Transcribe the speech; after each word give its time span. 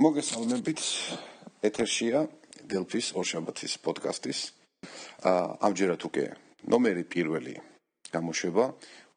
მოგესალმებით. 0.00 0.80
ეთერშია 1.60 2.24
დელფის 2.72 3.12
ორშაბათის 3.20 3.72
პოდკასტის. 3.84 4.38
ამჯერად 5.60 6.00
უკვე 6.08 6.24
ნომერი 6.72 7.04
პირველი 7.04 7.54
გამოშვება, 8.08 8.64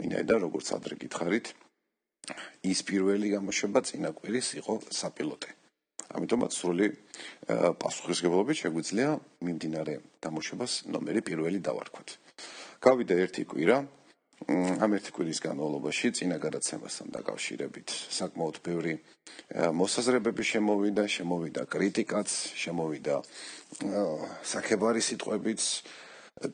ვინაიდან 0.03 0.39
როგორც 0.43 0.67
ადრე 0.75 0.99
გითხარით, 0.99 1.55
ის 2.67 2.79
პირველი 2.83 3.31
გამოშვება 3.31 3.79
წინა 3.87 4.11
კვირის 4.11 4.47
იყო 4.59 4.73
საპილოტე. 4.91 5.49
ამიტომაც 6.19 6.51
სრული 6.51 6.87
პასუხისგებლობით 7.79 8.57
შეგვიძლია 8.67 9.09
მიმდინარე 9.39 9.95
გამოშვებას 10.19 10.73
ნომერი 10.91 11.21
პირველი 11.23 11.59
დავარქვათ. 11.63 12.07
გავიდა 12.83 13.13
ერთი 13.23 13.43
კვირა, 13.47 13.77
ამ 14.49 14.95
ერთი 14.97 15.11
კვირის 15.15 15.39
განმავლობაში 15.43 16.11
წინა 16.17 16.37
გადაცემასთან 16.43 17.11
დაკავშირებით 17.15 17.93
საკმაოდ 18.17 18.55
ბევრი 18.65 18.93
მოსაზრებები 19.79 20.43
შემოვიდა, 20.43 21.03
შემოვიდა 21.07 21.61
კრიტიკაც, 21.71 22.29
შემოვიდა 22.63 23.15
საქებარი 24.43 25.01
სიტყვებიც. 25.03 25.61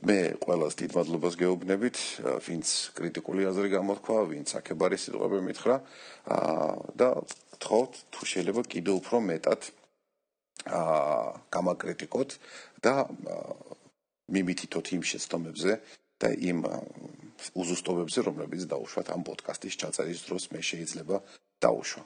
მე 0.06 0.20
ყველას 0.44 0.76
დიდ 0.76 0.92
მადლობას 0.92 1.34
გეუბნებით, 1.40 1.98
ვინც 2.46 2.68
კრიტიკული 3.00 3.48
აზრი 3.48 3.70
გამოთქვა, 3.80 4.18
ვინც 4.28 4.48
საქებარი 4.54 4.98
სიტყვები 5.00 5.40
მითხრა 5.50 5.76
და 7.00 7.10
თხოვთ 7.64 7.92
თუ 8.12 8.22
შეიძლება 8.32 8.62
კიდევ 8.70 8.94
უფრო 9.00 9.18
მეტად 9.24 9.62
აა 10.68 11.32
გამაკრიტიკოთ 11.56 12.30
და 12.84 12.94
მიმითითოთ 14.30 14.86
იმ 15.00 15.04
შეცდომებზე 15.10 15.74
და 16.20 16.28
იმ 16.36 16.60
უზუსტობებზე, 17.56 18.20
რომლებიც 18.28 18.62
დაუშვათ 18.70 19.08
ამ 19.16 19.22
პოდკასტის 19.28 19.76
ჩაწერის 19.82 20.20
დროს 20.28 20.44
მე 20.54 20.60
შეიძლება 20.70 21.18
დაუშვა. 21.64 22.04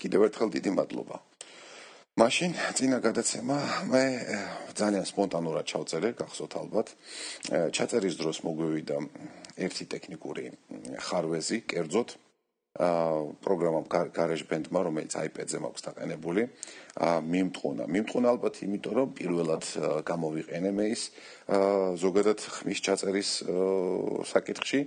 კიდევ 0.00 0.20
ერთხელ 0.28 0.48
დიდი 0.54 0.70
მადლობა. 0.78 1.16
მაშინ 2.14 2.50
წინა 2.78 2.98
გადაცემა 3.02 3.58
მე 3.90 4.04
ძალიან 4.78 5.02
სპონტანურად 5.02 5.66
ჩავწერე, 5.66 6.08
გახსოვთ 6.14 6.52
ალბათ. 6.62 6.86
ჩაწერის 7.74 8.14
დროს 8.22 8.36
მოგვივიდა 8.46 8.96
ერთი 9.58 9.84
ტექნიკური 9.90 10.44
ხარვეზი, 11.02 11.58
კერძოდ 11.66 12.08
პროგრამამ 12.74 13.86
GarageBand-მა, 13.86 14.80
რომელიც 14.82 15.14
iPad-ზე 15.14 15.58
მაქვს 15.62 15.82
დაყენებული, 15.86 16.42
მიმტყუნა. 17.22 17.84
მიმტყუნა 17.86 18.26
ალბათ 18.34 18.54
იმიტომ, 18.66 18.94
რომ 18.98 19.08
პირველად 19.14 19.64
გამოვიყენე 20.10 20.70
მე 20.74 20.86
ის 20.90 21.02
ზოგადად 22.02 22.38
ხმის 22.42 22.78
ჩაწერის 22.82 23.30
საკითხში 24.26 24.80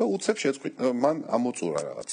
და 0.00 0.04
უცებ 0.16 0.36
შეწყვიტ 0.40 0.74
მან 0.96 1.16
ამოწურა 1.28 1.80
რაღაც 1.92 2.10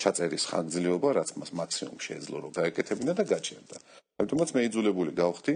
ჩაწერის 0.00 0.44
ხანგრძლივობა, 0.52 1.08
რაც 1.16 1.28
მას 1.40 1.50
მაქსიმუმ 1.60 1.98
შეეძლო 2.00 2.36
რომ 2.44 2.52
გაეკეთებინა 2.60 3.12
და 3.16 3.24
გაჩერდა. 3.24 3.76
ამიტომაც 4.20 4.52
მე 4.54 4.60
იძულებული 4.68 5.12
გავხდი 5.16 5.54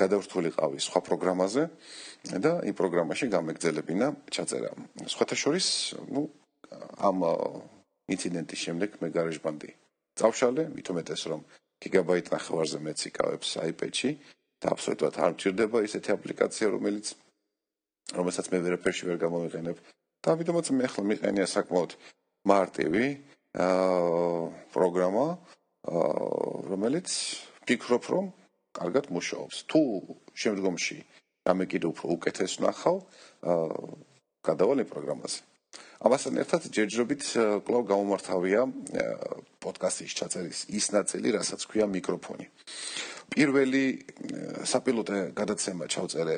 გადავრთულიყავი 0.00 0.78
სხვა 0.80 1.00
პროგრამაზე 1.08 1.62
და 2.40 2.52
იმ 2.64 2.74
პროგრამაში 2.80 3.26
გამეგზელებინა 3.36 4.06
ჩაწერა. 4.32 4.70
სხვათა 5.12 5.36
შორის, 5.36 5.66
ну, 6.08 6.30
ამ 6.98 7.18
ინციდენტის 8.08 8.60
შემდეგ 8.66 8.90
მე 9.02 9.08
GarageBand-ი 9.12 9.70
წავშალე, 10.16 10.62
მithumetes 10.72 11.22
რომ 11.28 11.40
გიგაბაიტ 11.82 12.26
ნახევარზე 12.32 12.78
მეც 12.80 13.00
იკავებს 13.10 13.50
iPad-ში 13.60 14.10
და 14.62 14.72
აბსოლუტურად 14.72 15.14
არ 15.20 15.30
მჭირდება 15.36 15.78
ისეთი 15.84 16.08
აპლიკაცია, 16.16 16.66
რომელიც 16.72 17.06
რომელსაც 18.16 18.46
მე 18.52 18.58
ვერაფერში 18.64 19.04
ვერ 19.10 19.18
გამოვიყენებ. 19.20 19.76
და 20.22 20.28
ამიტომაც 20.34 20.66
მე 20.74 20.84
ახლა 20.88 21.02
მიყენია 21.10 21.46
საკმაოდ 21.46 21.90
მარტივი 22.50 23.06
აა 23.54 24.40
პროგრამა, 24.74 25.26
აა 25.86 26.06
რომელიც 26.70 27.08
ფიქრობ 27.66 28.04
რომ 28.12 28.26
კარგად 28.76 29.10
მუშაობს. 29.10 29.56
თუ 29.70 29.80
შემდგომში 30.36 30.98
რამე 31.46 31.64
კიდევ 31.70 31.88
უფრო 31.94 32.06
უკეთეს 32.16 32.58
ნახავ, 32.64 32.96
აა 33.46 33.66
გადავალ 34.46 34.78
იმ 34.82 34.88
პროგრამაზე. 34.90 35.38
ამასთან 36.06 36.34
ერთად 36.42 36.62
ჯერჯერობით 36.76 37.22
კლავ 37.66 37.82
გამომართავია 37.90 38.60
პოდკასტის 39.62 40.12
ჩაწერის 40.18 40.58
ის 40.78 40.86
ნაწილი, 40.96 41.28
რასაც 41.38 41.60
ქვია 41.66 41.86
მიკროფონი. 41.90 42.46
პირველი 43.32 43.84
საპილოტე 44.72 45.18
გადაცემა 45.34 45.84
ჩავწერე 45.90 46.36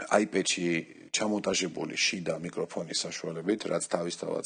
iPad-ში 0.00 0.66
ჩამონტაჟებული 1.14 1.94
შიდა 1.98 2.34
მიკროფონის 2.44 2.98
საშუალებით, 3.04 3.60
რაც 3.70 3.84
თავისთავად 3.94 4.44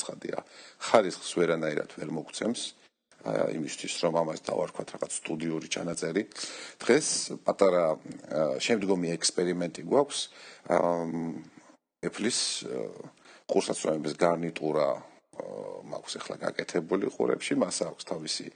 ხარისხს 0.85 1.31
ვერანაირად 1.39 1.91
ვერ 1.99 2.11
მოგცემს. 2.19 2.63
იმისთვის 3.25 3.95
რომ 4.05 4.15
ამას 4.21 4.41
დავარქვათ 4.45 4.89
რაღაც 4.95 5.13
სტუდიური 5.21 5.67
ჩანაწერი. 5.73 6.23
დღეს 6.83 7.09
პატარა 7.45 7.85
შემდგომი 8.61 9.09
ექსპერიმენტი 9.17 9.83
გვაქვს. 9.89 10.21
Apple-ის 12.05 12.41
ყურსაცმელების 13.49 14.15
გარნიტურა 14.21 14.89
მაქვს 15.91 16.15
ახლა 16.21 16.37
გაკეთებული 16.45 17.09
ყურებში, 17.11 17.55
მას 17.59 17.77
აქვს 17.89 18.05
თავისი 18.11 18.47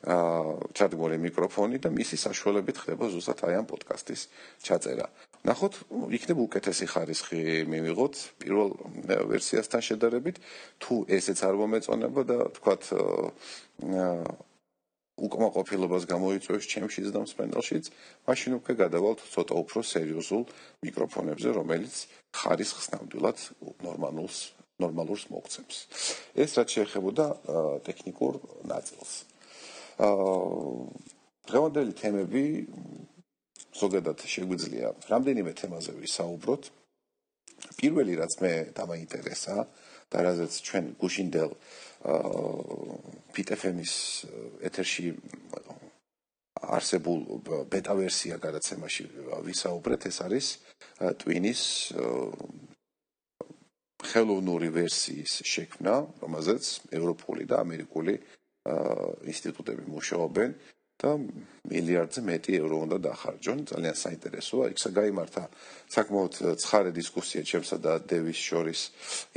აა 0.00 0.72
ჩადგმული 0.72 1.16
მიკროფონი 1.20 1.78
და 1.84 1.92
მისი 1.92 2.16
საშუალებით 2.24 2.76
ხდება 2.82 3.04
ზუსტად 3.12 3.40
აი 3.46 3.54
ამ 3.60 3.66
პოდკასტის 3.68 4.22
ჩაწერა. 4.64 5.06
ნახოთ, 5.46 5.74
იქნებ 6.16 6.38
უკეთესი 6.44 6.86
ხარისხი 6.90 7.40
მივიღოთ 7.72 8.14
პირველ 8.42 8.70
ვერსიასთან 9.30 9.82
შედარებით, 9.88 10.36
თუ 10.82 10.94
ესეც 11.08 11.40
არ 11.48 11.54
მომეწონება 11.60 12.22
და 12.28 12.38
თქვათ 12.60 12.82
უკმაყოფილებას 15.20 16.04
გამოიწვევს 16.08 16.64
ჩემშიც 16.72 17.08
და 17.12 17.24
მსმენელშიც, 17.24 17.84
მაშინ 18.28 18.52
უკვე 18.60 18.72
გადავალთ 18.84 19.20
ცოტა 19.32 19.54
უფრო 19.64 19.80
სერიოზულ 19.84 20.42
მიკროფონებზე, 20.84 21.48
რომელიც 21.56 21.94
ხარისხს 22.36 22.86
ნამდვილად 22.96 23.38
ნორმალურს 23.84 24.38
ნორმალურს 24.80 25.28
მოგცემს. 25.28 25.76
ეს 26.40 26.50
რაც 26.56 26.68
შეეხებოდა 26.72 27.26
ტექნიკურ 27.84 28.40
ნაწილს. 28.64 29.12
აა 30.00 30.24
დღევანდელი 31.50 31.92
თემები 32.00 32.44
ზოგადად 33.76 34.18
შეგვიძლია 34.26 34.88
რამდენიმე 35.10 35.52
თემაზე 35.54 35.92
ვისაუბროთ. 36.00 36.62
პირველი 37.76 38.12
რაც 38.16 38.32
მე 38.40 38.52
დამაინტერესა 38.72 39.56
და 40.10 40.18
რაზეც 40.26 40.52
ჩვენ 40.66 40.84
გუშინდელ 40.96 41.50
აა 41.50 43.20
PTFM-ის 43.36 43.94
ეთერში 44.64 45.12
არსებულ 46.60 47.20
ბეტა 47.72 47.94
ვერსია 48.00 48.36
გადაცემაში 48.40 49.04
ვისაუბრეთ, 49.46 50.02
ეს 50.10 50.18
არის 50.24 50.46
Twin-ის 51.20 51.62
ხელოვნური 54.00 54.68
ვერსიის 54.74 55.32
შექმნა, 55.44 55.94
რომელზეც 56.24 56.64
ევროპული 56.96 57.44
და 57.44 57.60
ამერიკული 57.64 58.14
ინსტიტუტები 59.30 59.84
მუშაობენ 59.88 60.50
და 61.00 61.10
მილიარდზე 61.70 62.20
მეტი 62.28 62.52
ევრო 62.60 62.76
უნდა 62.84 62.98
დახარჯონ. 63.08 63.58
ძალიან 63.72 63.96
საინტერესოა. 64.04 64.64
იქ 64.72 64.78
საგაიმართა 64.84 65.44
საკმაოდ 65.96 66.32
ცხარე 66.60 66.90
დისკუსია 66.98 67.42
ჩემსა 67.50 67.76
და 67.80 67.92
დევის 68.10 68.40
შორის 68.48 68.80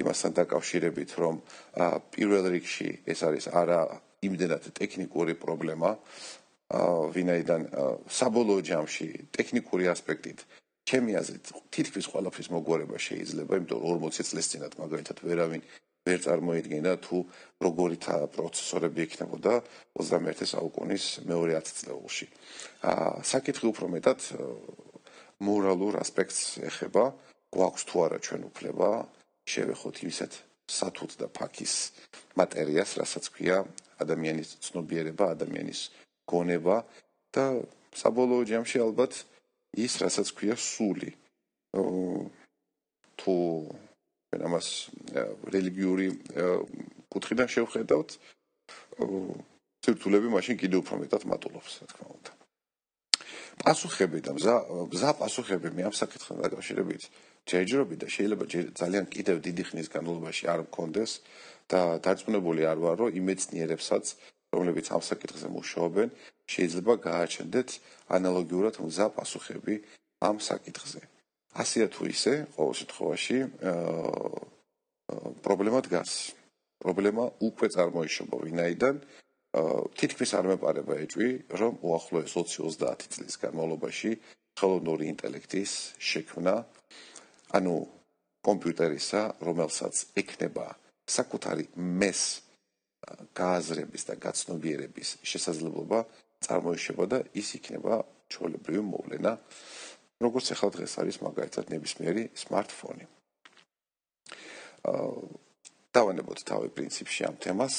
იმასთან 0.02 0.32
დაკავშირებით, 0.40 1.10
რომ 1.24 1.36
პირველ 2.14 2.46
რიგში 2.54 2.90
ეს 3.08 3.20
არის 3.28 3.46
არა 3.48 3.80
იმდენად 4.28 4.64
ტექნიკური 4.80 5.34
პრობლემა, 5.40 5.90
ვინაიდან 7.16 7.62
საბოლოო 8.10 8.62
ჯამში 8.66 9.08
ტექნიკური 9.36 9.86
ასპექტით 9.94 10.40
ჩემი 10.90 11.16
აზრით 11.16 11.46
თითქმის 11.72 12.06
ყველაფრის 12.12 12.48
მოგვარება 12.52 12.98
შეიძლება, 13.00 13.52
იმიტომ 13.60 13.80
რომ 13.84 14.02
40 14.12 14.28
წლის 14.30 14.48
წინათ 14.52 14.74
მაგალითად 14.82 15.18
ვერავინ 15.24 15.62
ვერ 16.04 16.20
წარმოიდგინა 16.20 16.94
თუ 17.00 17.18
როგორი 17.64 17.98
თა 18.04 18.16
პროცესორები 18.36 19.06
იქნებოდა 19.08 19.54
21 19.96 20.48
საუკუნის 20.52 21.06
მეორე 21.30 21.54
10 21.56 21.78
წლებში. 21.80 22.26
აა 22.84 23.24
საკითხი 23.24 23.66
უფრო 23.72 23.88
მეტად 23.96 24.20
მორალურ 25.48 26.00
ასპექტს 26.04 26.60
ეხება, 26.70 27.06
გვაქვს 27.56 27.84
თუ 27.88 27.96
არა 28.06 28.20
ჩვენ 28.26 28.42
უფლება 28.52 28.90
შევეხოთ 29.48 29.96
ისეთ 30.12 30.34
სათუთ 30.68 31.12
და 31.22 31.28
ფაქის 31.32 31.74
მატერიას, 32.40 32.92
რასაც 33.00 33.26
ქვია 33.32 33.64
ადამიანის 34.04 34.50
ცნობიერება, 34.66 35.26
ადამიანის 35.36 35.82
გონება 36.28 36.78
და 37.36 37.46
საბოლოო 37.96 38.44
ჯამში 38.52 38.78
ალბათ 38.84 39.14
ის, 39.80 39.94
რასაც 40.04 40.28
ქვია 40.36 40.56
სული. 40.60 41.12
თუ 43.20 43.36
ჩვენ 44.34 44.50
ამას 44.50 44.68
რელიგიური 45.54 46.08
კუთხიდან 47.14 47.48
შევხედავთ, 47.54 48.10
ცირთულები 49.86 50.28
მაშინ 50.34 50.58
კიდევ 50.58 50.82
უფრო 50.82 50.96
მეტად 51.06 51.24
მატულობს, 51.30 51.74
რა 51.84 51.88
თქმა 51.94 52.08
უნდა. 52.18 52.32
პასუხები 53.62 54.20
და 54.26 54.32
მზა 54.34 54.56
მზა 54.90 55.12
პასუხები 55.22 55.70
მე 55.78 55.82
ამ 55.86 55.94
საკითხთან 55.94 56.42
დაკავშირებით 56.42 57.04
ჯერჯერობით 57.46 58.00
და 58.02 58.08
შეიძლება 58.10 58.46
ძალიან 58.82 59.06
კიდევ 59.14 59.38
დიდი 59.46 59.64
ხნის 59.70 59.88
განმავლობაში 59.94 60.44
არ 60.50 60.60
მქონდეს 60.66 61.12
და 61.70 61.80
დარწმუნებული 62.02 62.62
არ 62.66 62.78
ვარ, 62.82 62.96
რომ 63.06 63.14
იმეცნიერებსაც, 63.22 64.06
რომლებიც 64.50 64.86
ამ 64.98 65.02
საკითხზე 65.06 65.48
მუშაობენ, 65.54 66.10
შეიძლება 66.50 66.94
გააჩნდეთ 67.06 67.70
ანალოგიურად 68.18 68.76
მზა 68.82 69.08
პასუხები 69.14 69.76
ამ 70.26 70.42
საკითხზე. 70.42 71.13
ასეა 71.54 71.88
თუ 71.94 72.04
ისე, 72.10 72.34
ყოველ 72.56 72.74
შემთხვევაში, 72.80 73.38
აა 73.70 74.52
პრობლემა 75.44 75.80
დგას. 75.86 76.12
პრობლემა 76.84 77.24
უკვე 77.48 77.68
წარმოიშობა 77.76 78.38
ვინაიდან 78.44 78.96
თითქმის 80.00 80.32
არ 80.34 80.46
მეპარება 80.52 80.94
ეჭვი, 81.06 81.30
რომ 81.62 81.74
უახლოეს 81.86 82.34
20-30 82.34 83.14
წლის 83.14 83.36
განმავლობაში 83.44 84.12
ხელოვნური 84.58 85.06
ინტელექტის 85.14 85.72
შექმნა, 86.02 86.56
ანუ 87.58 87.76
კომპიუტერისა, 88.44 89.22
რომელსაც 89.48 89.96
ექნება 90.18 90.68
საკუთარი 91.08 91.66
მეს 91.78 92.22
გააზრების 93.38 94.04
და 94.10 94.14
გაცნობიერების 94.26 95.10
შესაძლებლობა 95.22 96.00
წარმოიშობა 96.44 97.06
და 97.14 97.20
ის 97.38 97.48
იქნება 97.60 97.94
ჩვეულებრივი 98.34 98.84
მოვლენა, 98.90 99.32
როგორც 100.22 100.46
ახლა 100.54 100.70
დღეს 100.76 100.94
არის 101.02 101.18
მაგალითად 101.24 101.66
ნებისმიერი 101.74 102.24
smartphone. 102.38 103.08
აა 104.84 105.42
დავანებოთ 105.94 106.40
თავი 106.50 106.70
პრინციპში 106.74 107.22
ამ 107.30 107.36
თემას 107.38 107.76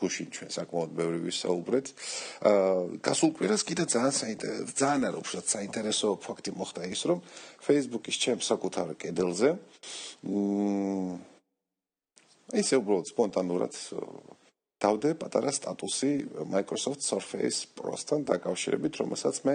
გუშინ 0.00 0.28
ჩვენ 0.32 0.50
საკმაოდ 0.56 0.90
ბევრი 0.96 1.18
ვისაუბრეთ. 1.28 1.86
აა 2.48 3.04
გასულ 3.04 3.30
კვირას 3.36 3.62
კიდე 3.68 3.84
ძალიან 3.92 4.14
საინტერესო 4.20 4.72
ძალიან 4.80 5.02
არა 5.08 5.18
უშუალოდ 5.20 5.48
საინტერესო 5.52 6.08
ფაქტი 6.24 6.50
მოხდა 6.56 6.82
ის 6.88 7.02
რომ 7.08 7.18
Facebook-ის 7.60 8.16
ჩემ 8.24 8.40
საკუთარ 8.40 8.88
კედელზე 8.96 9.48
მ 10.24 11.20
ისე 12.56 12.74
უბრალოდ 12.80 13.06
სპონტანურად 13.12 13.72
დავდე 14.80 15.10
პატარა 15.20 15.52
სტატუსი 15.52 16.12
Microsoft 16.48 17.02
Surface 17.04 17.66
Pro-სთან 17.76 18.24
დაკავშირებით, 18.30 18.94
რომელსაც 19.02 19.42
მე 19.44 19.54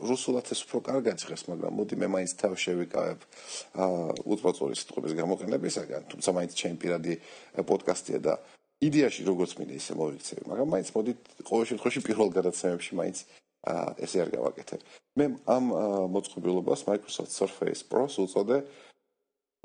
რუსულად 0.00 0.48
ეს 0.52 0.60
უფრო 0.64 0.80
კარგად 0.86 1.20
ჟღერს, 1.20 1.44
მაგრამ 1.50 1.72
მოდი 1.76 1.94
მე 2.00 2.08
მაინც 2.14 2.32
თავ 2.40 2.54
შევიკავებ 2.56 3.20
აა 3.84 4.14
უწყვეტური 4.32 4.74
სიტყვების 4.80 5.12
გამოყენებისაგან, 5.20 6.02
თუმცა 6.14 6.30
მაინც 6.36 6.52
ჩემი 6.56 6.76
პირადი 6.80 7.14
პოდკასტია 7.68 8.18
და 8.24 8.34
იდეაში 8.80 9.22
როგორც 9.28 9.50
მინდა 9.60 9.74
ისე 9.76 9.92
მოვიქცევი, 10.00 10.42
მაგრამ 10.48 10.68
მაინც 10.72 10.88
მოდი 10.96 11.12
ყოველ 11.44 11.64
შემთხვევაში 11.70 12.00
პირველ 12.08 12.28
გადაცემებში 12.38 12.92
მაინც 12.96 13.18
აა 13.60 13.88
ესე 14.00 14.18
არ 14.24 14.30
გავაკეთებ. 14.40 14.80
მე 15.20 15.24
ამ 15.44 15.64
მოწყობილობას 16.16 16.80
Microsoft 16.88 17.32
Surface 17.36 17.82
Pro-ს 17.84 18.16
უწოდე 18.24 18.64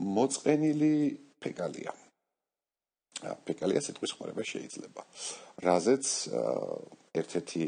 მოწყენილი 0.03 0.93
ფეკალია. 1.39 1.95
აა 3.23 3.35
ფეკალია 3.47 3.79
სიტყვის 3.87 4.11
ხმარება 4.19 4.43
შეიძლება. 4.43 5.01
რაზეც 5.63 6.05
ერთ-ერთი 7.21 7.63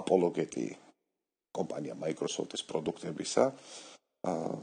აპოლოგეტი 0.00 0.66
კომპანია 1.56 1.94
Microsoft-ის 2.00 2.62
პროდუქტებისა. 2.68 3.44
აა 4.32 4.56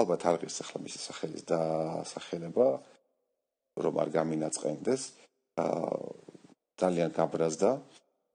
ალბათ 0.00 0.22
არ 0.28 0.36
ღირს 0.40 0.58
ახლა 0.64 0.78
მისი 0.86 1.00
სახელის 1.02 1.44
და 1.50 1.60
სახელება 2.12 2.68
რომ 3.84 3.94
არ 4.02 4.08
გამინაწყენდეს. 4.18 5.02
აა 5.62 5.96
ძალიან 6.82 7.10
გაბრაზდა 7.18 7.70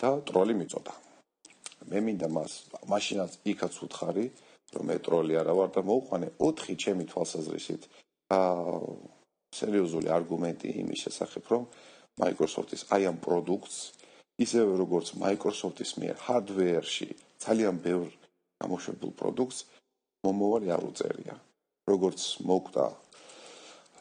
და 0.02 0.10
ტროლი 0.28 0.54
მიწოდა. 0.60 0.94
მე 1.90 2.00
მინდა 2.06 2.28
მას 2.28 2.52
მაშინაც 2.92 3.32
იქაც 3.52 3.74
უთხარი 3.86 4.26
რომ 4.76 4.84
მე 4.90 4.98
ტროლი 5.06 5.34
არა 5.42 5.54
ვარ 5.58 5.70
და 5.76 5.82
მოუყვანე 5.88 6.28
4 6.42 6.76
ჩემი 6.84 7.04
თვალსაზრისით 7.12 7.84
აა 8.36 8.76
სერიოზული 9.60 10.10
არგუმენტი 10.18 10.70
იმის 10.84 11.00
შესახებ 11.08 11.44
რომ 11.54 11.64
Microsoft-ის 12.22 12.82
აი 12.92 13.08
ამ 13.12 13.18
პროდუქტს 13.24 13.78
ისევე 14.38 14.78
როგორც 14.78 15.18
Microsoft-ის 15.18 15.98
მიერ 15.98 16.18
hardware-ში 16.28 17.10
ძალიან 17.42 17.76
ბევრ 17.82 18.08
გამოშვებულ 18.62 19.12
პროდუქტს 19.18 19.66
მომოვალი 20.26 20.68
არ 20.76 20.84
უწერია. 20.90 21.36
როგორც 21.88 22.22
მოკვდა 22.44 22.86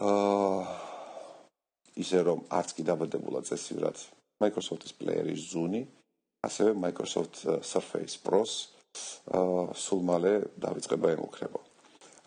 აა 0.03 0.63
ისე 2.03 2.19
რომ 2.29 2.41
არც 2.51 2.69
კი 2.77 2.83
დაბადებულა 2.85 3.41
წესივრად 3.49 3.97
Microsoft-ის 4.43 4.93
პლეიერის 4.99 5.41
ზუნი, 5.53 5.83
ასევე 6.45 6.75
Microsoft 6.77 7.47
Surface 7.63 8.19
Pro-ს 8.21 8.69
აა 9.33 9.73
სულ 9.73 10.01
მალე 10.11 10.33
დაიწყება 10.61 11.15
ემუქრება. 11.17 11.61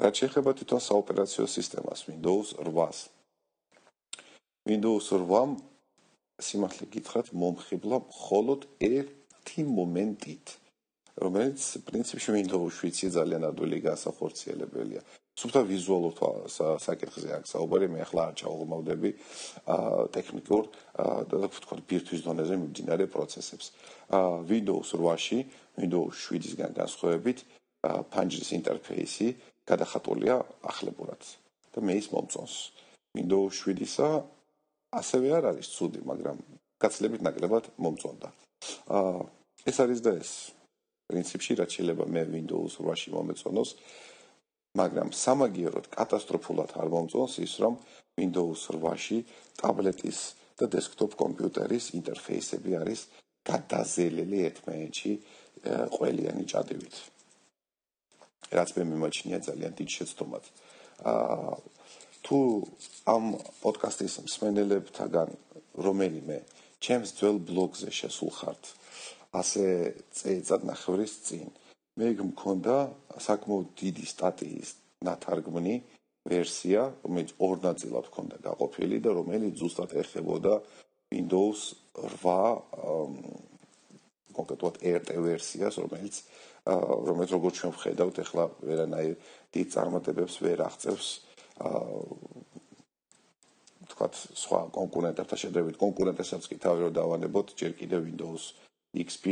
რაც 0.02 0.14
შეეხება 0.24 0.56
თვითონ 0.58 0.82
საოპერაციო 0.90 1.46
სისტემას 1.46 2.08
Windows 2.10 2.56
8-ს. 2.58 2.98
Windows 4.66 5.06
8 5.12 5.69
სიმართლე 6.47 6.86
გითხრათ 6.94 7.27
მომხიბლა 7.41 7.97
მხოლოდ 8.09 8.65
ერთი 8.89 9.62
მომენტით. 9.77 10.47
რომელიც 11.19 11.62
პრინციპში 11.83 12.30
Windows 12.38 12.74
7-ი 12.80 13.07
ძალიან 13.12 13.44
ადვილი 13.51 13.80
გასახორციელებელია. 13.83 15.01
სულთა 15.39 15.62
ვიზუალურ 15.71 16.13
საკითხზე 16.83 17.30
აქ 17.38 17.45
საუბარი 17.47 17.88
მე 17.91 18.00
ახლა 18.03 18.21
არ 18.27 18.33
ჩაუღმავდები 18.39 19.09
აა 19.75 20.07
ტექნიკურ 20.15 20.63
და 21.31 21.38
თქვა 21.47 21.75
ბირთვის 21.88 22.21
დონეზე 22.27 22.56
მიმდინარე 22.59 23.06
პროცესებს. 23.07 23.71
აა 24.12 24.44
Windows 24.51 24.88
8-ში, 24.95 25.39
Windows 25.80 26.12
7-ისგან 26.27 26.71
განსხვავებით, 26.75 27.39
ფანჯრის 28.12 28.50
ინტერფეისი 28.59 29.27
გადახატულია 29.63 30.36
ახლებურად 30.71 31.21
და 31.71 31.80
მე 31.88 31.94
ის 32.01 32.12
მომწონს. 32.12 32.56
Windows 33.15 33.53
7-ისა 33.63 34.09
ასევე 34.95 35.27
არ 35.38 35.45
არის 35.53 35.68
ცუდი, 35.75 36.01
მაგრამ 36.09 36.38
გაცლებით 36.81 37.21
ნაკლებად 37.25 37.65
მომწონდა. 37.77 38.30
აა 38.89 39.21
ეს 39.69 39.77
არის 39.83 40.00
და 40.01 40.12
ეს 40.18 40.31
პრინციპში 41.09 41.53
რაც 41.59 41.69
შეიძლება 41.75 42.06
მე 42.09 42.24
Windows 42.33 42.80
8-ში 42.81 43.09
მომეწონოს, 43.13 43.69
მაგრამ 44.80 45.09
სამაგიეროდ 45.13 45.86
კატასტროფულად 45.94 46.69
არ 46.80 46.88
მომწონს 46.94 47.33
ის, 47.45 47.53
რომ 47.63 47.74
Windows 48.19 48.59
8-ში 48.74 49.18
ტაბლეტის 49.59 50.19
და 50.59 50.65
დესკტოპ 50.74 51.15
კომპიუტერის 51.19 51.86
ინტერფეისები 52.00 52.71
არის 52.81 53.01
გადაზელელი 53.47 54.39
ერთმანეთში 54.50 55.12
ყველიანი 55.95 56.44
ჭადივით. 56.51 56.95
რაც 58.50 58.69
მე 58.77 58.83
მიმაჩნია 58.91 59.39
ძალიან 59.45 59.74
დიდ 59.77 59.89
შეცდომად. 59.95 60.44
აა 61.09 61.53
თუ 62.25 62.39
ამ 63.13 63.25
პოდკასტის 63.62 64.15
მსმენელებთაგან 64.25 65.29
რომელიმე 65.86 66.38
ჩემს 66.84 67.15
ძველ 67.20 67.38
ბლოგზე 67.48 67.89
შესულ 67.91 68.32
ხართ, 68.39 68.63
ასე 69.36 69.65
წეიწად 70.15 70.65
ნახევრის 70.70 71.13
წინ 71.27 71.48
მე 72.00 72.10
მქონდა 72.32 72.75
საკმაოდ 73.20 73.67
დიდი 73.82 74.05
სტატიის 74.08 74.70
ნათარგმნი 75.03 75.75
ვერსია, 76.32 76.82
რომელიც 77.03 77.32
ორ 77.44 77.55
ნაწილად 77.63 78.05
ჰქონდა 78.08 78.38
გაყოფილი 78.48 78.98
და 79.03 79.10
რომელიც 79.20 79.53
ზუსტად 79.60 79.96
ეხებოდა 80.03 80.53
Windows 81.12 81.60
8 82.00 83.50
კონკრეტულად 84.38 84.75
RT 84.79 85.10
ვერსიას, 85.27 85.75
რომელიც 85.84 86.15
რომელიც 87.10 87.32
როგორც 87.36 87.55
ჩვენ 87.60 87.74
ვხედავთ, 87.75 88.15
ახლა 88.24 88.44
ვერანაირ 88.63 89.15
დიდ 89.55 89.67
წარმატებებს 89.74 90.36
ვერ 90.44 90.60
აღწევს 90.67 91.08
თქვათ 93.89 94.13
სხვა 94.44 94.60
კონკურენტებთან 94.75 95.38
შედარებით 95.44 95.75
კონკურენტებსაც 95.80 96.44
კი 96.50 96.56
თავი 96.63 96.80
რომ 96.88 96.94
დავანებოთ, 96.96 97.48
ჯერ 97.60 97.72
კიდევ 97.80 98.00
Windows 98.10 98.44
XP 98.96 99.25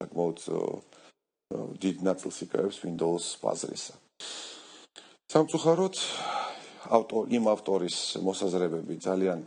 საკმაოდ 0.00 0.38
დიდ 1.82 1.96
ნაწილს 2.06 2.36
იკავებს 2.46 2.78
Windows 2.86 3.24
ბაზრისა. 3.42 3.94
სამწუხაროდ 5.30 5.96
ავტორ 6.98 7.22
იმ 7.36 7.44
ავტორის 7.54 7.96
მოსაზრებები 8.26 8.94
ძალიან 8.98 9.40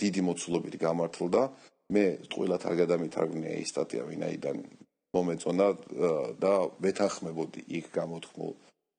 დიდი 0.00 0.20
მოცულობით 0.28 0.74
გამართლდა. 0.80 1.42
მე 1.86 2.04
ტყუილად 2.26 2.62
არ 2.66 2.74
გადამითარგმნია 2.82 3.62
ის 3.62 3.70
სტატია 3.70 4.02
ვინაიდან 4.10 4.56
მომეწონა 5.14 5.68
და 6.42 6.54
მეთანხმებოდი 6.82 7.60
იქ 7.78 7.86
გამოთქმულ 7.94 8.52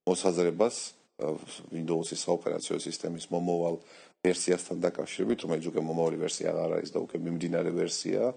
მოსაზრებას 0.07 0.75
Windows-ის 1.17 2.23
ოპერაციო 2.29 2.77
სისტემის 2.77 3.25
მომავალ 3.33 3.79
ვერსიასთან 4.21 4.81
დაკავშირებით, 4.85 5.45
რომელიც 5.45 5.65
უკვე 5.71 5.81
მომავალი 5.87 6.17
ვერსია 6.21 6.53
არ 6.53 6.77
არის 6.77 6.93
და 6.93 6.99
უკვე 7.01 7.17
მიმდინარე 7.25 7.71
ვერსია. 7.73 8.33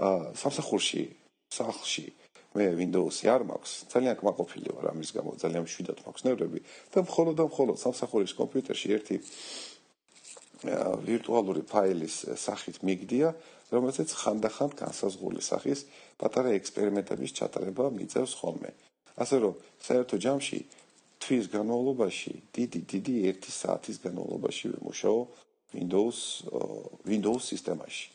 აა 0.00 0.32
სამსახურში, 0.40 1.02
სახლში 1.52 2.06
მე 2.56 2.66
Windows-ი 2.80 3.28
არ 3.28 3.42
მაქვს, 3.52 3.72
ძალიან 3.92 4.14
კმაყოფილი 4.16 4.68
ვარ 4.76 4.86
ამის 4.96 5.10
გამო, 5.12 5.30
ძალიან 5.36 5.62
მშვიდად 5.68 5.98
მაქვს 6.08 6.24
ნერვები 6.24 6.60
და 6.92 6.98
მხოლოდ 7.04 7.34
და 7.36 7.44
მხოლოდ 7.52 7.76
სამსახურის 7.84 8.32
კომპიუტერში 8.40 8.88
ერთი 8.96 9.16
ვირტუალური 11.04 11.62
ფაილის 11.68 12.16
სახით 12.40 12.80
მიგდია, 12.80 13.28
რომელზეც 13.68 14.08
ხანდახან 14.16 14.72
განსაზღვრული 14.72 15.44
სახის 15.44 15.84
პატარა 16.16 16.56
ექსპერიმენტების 16.56 17.36
ჩატარება 17.36 17.92
მიწევს 17.92 18.32
ხოლმე. 18.40 18.72
ასე 19.20 19.36
რომ, 19.44 19.54
საერთო 19.84 20.16
ჯამში 20.16 20.58
თვის 21.26 21.46
განმავლობაში, 21.50 22.32
დიდი 22.54 22.80
დიდი 22.92 23.14
1 23.34 23.50
საათის 23.50 23.96
განმავლობაში 24.04 24.64
ვიმუშაო 24.74 25.20
Windows 25.74 26.18
Windows 27.10 27.42
სისტემაში. 27.50 28.06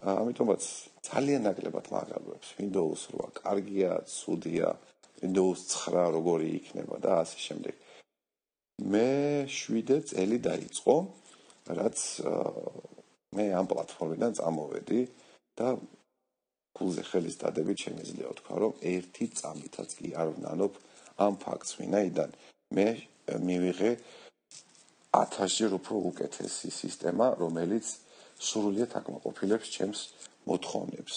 ამიტომაც 0.00 0.62
ძალიან 1.06 1.42
ნაკლებად 1.46 1.86
მაგალებს 1.94 2.48
Windows 2.58 3.00
8 3.14 3.30
კარგია, 3.38 3.90
ცუდია, 4.16 4.68
Windows 5.22 5.58
9 5.76 6.10
როგორი 6.16 6.48
იქნება 6.58 6.96
და 7.04 7.12
ასე 7.22 7.38
შემდეგ. 7.46 7.74
მე 8.92 9.08
7 9.46 10.02
წელი 10.10 10.38
დაიწყო, 10.50 10.94
რაც 11.78 11.98
მე 13.36 13.44
ამ 13.60 13.66
პლატფორმიდან 13.70 14.32
წამოვედი 14.40 15.00
და 15.54 15.68
გულზე 16.74 17.02
ხელის 17.10 17.36
დადებით 17.42 17.78
შემიძლია 17.84 18.26
ვთქვა, 18.32 18.56
რომ 18.64 18.72
ერთი 18.94 19.26
წამითაც 19.38 19.90
კი 19.98 20.08
არ 20.16 20.28
ვნანობ 20.38 20.72
ამ 21.20 21.34
ფაქტს, 21.44 21.70
ვინაიდან 21.80 22.30
მე 22.76 22.88
მივიღე 23.48 23.90
1000-ჯერ 25.14 25.70
უფრო 25.78 25.96
უკეთესი 26.10 26.70
სისტემა, 26.70 27.26
რომელიც 27.42 27.86
სრულიად 28.40 28.90
აკმაყოფილებს 29.00 29.68
ჩემს 29.76 30.00
მოთხოვნებს. 30.48 31.14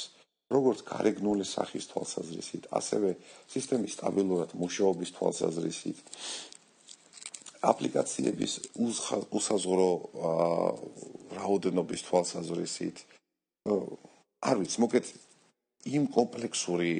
როგორც 0.54 0.80
გარეგნული 0.86 1.46
სახის 1.50 1.88
თვალსაზრისით, 1.90 2.68
ასევე 2.78 3.16
სისტემის 3.50 3.96
სტაბილურად 3.98 4.54
მუშაობის 4.54 5.10
თვალსაზრისით, 5.18 5.98
აპლიკაციების 7.72 8.54
უსაზღრო 9.34 9.90
რაოდენობის 11.40 12.02
თვალსაზრისით, 12.08 12.98
არ 14.50 14.56
ვიცი, 14.62 14.78
მოკეთ 14.84 15.06
იმ 15.84 16.08
კომპლექსური 16.16 16.92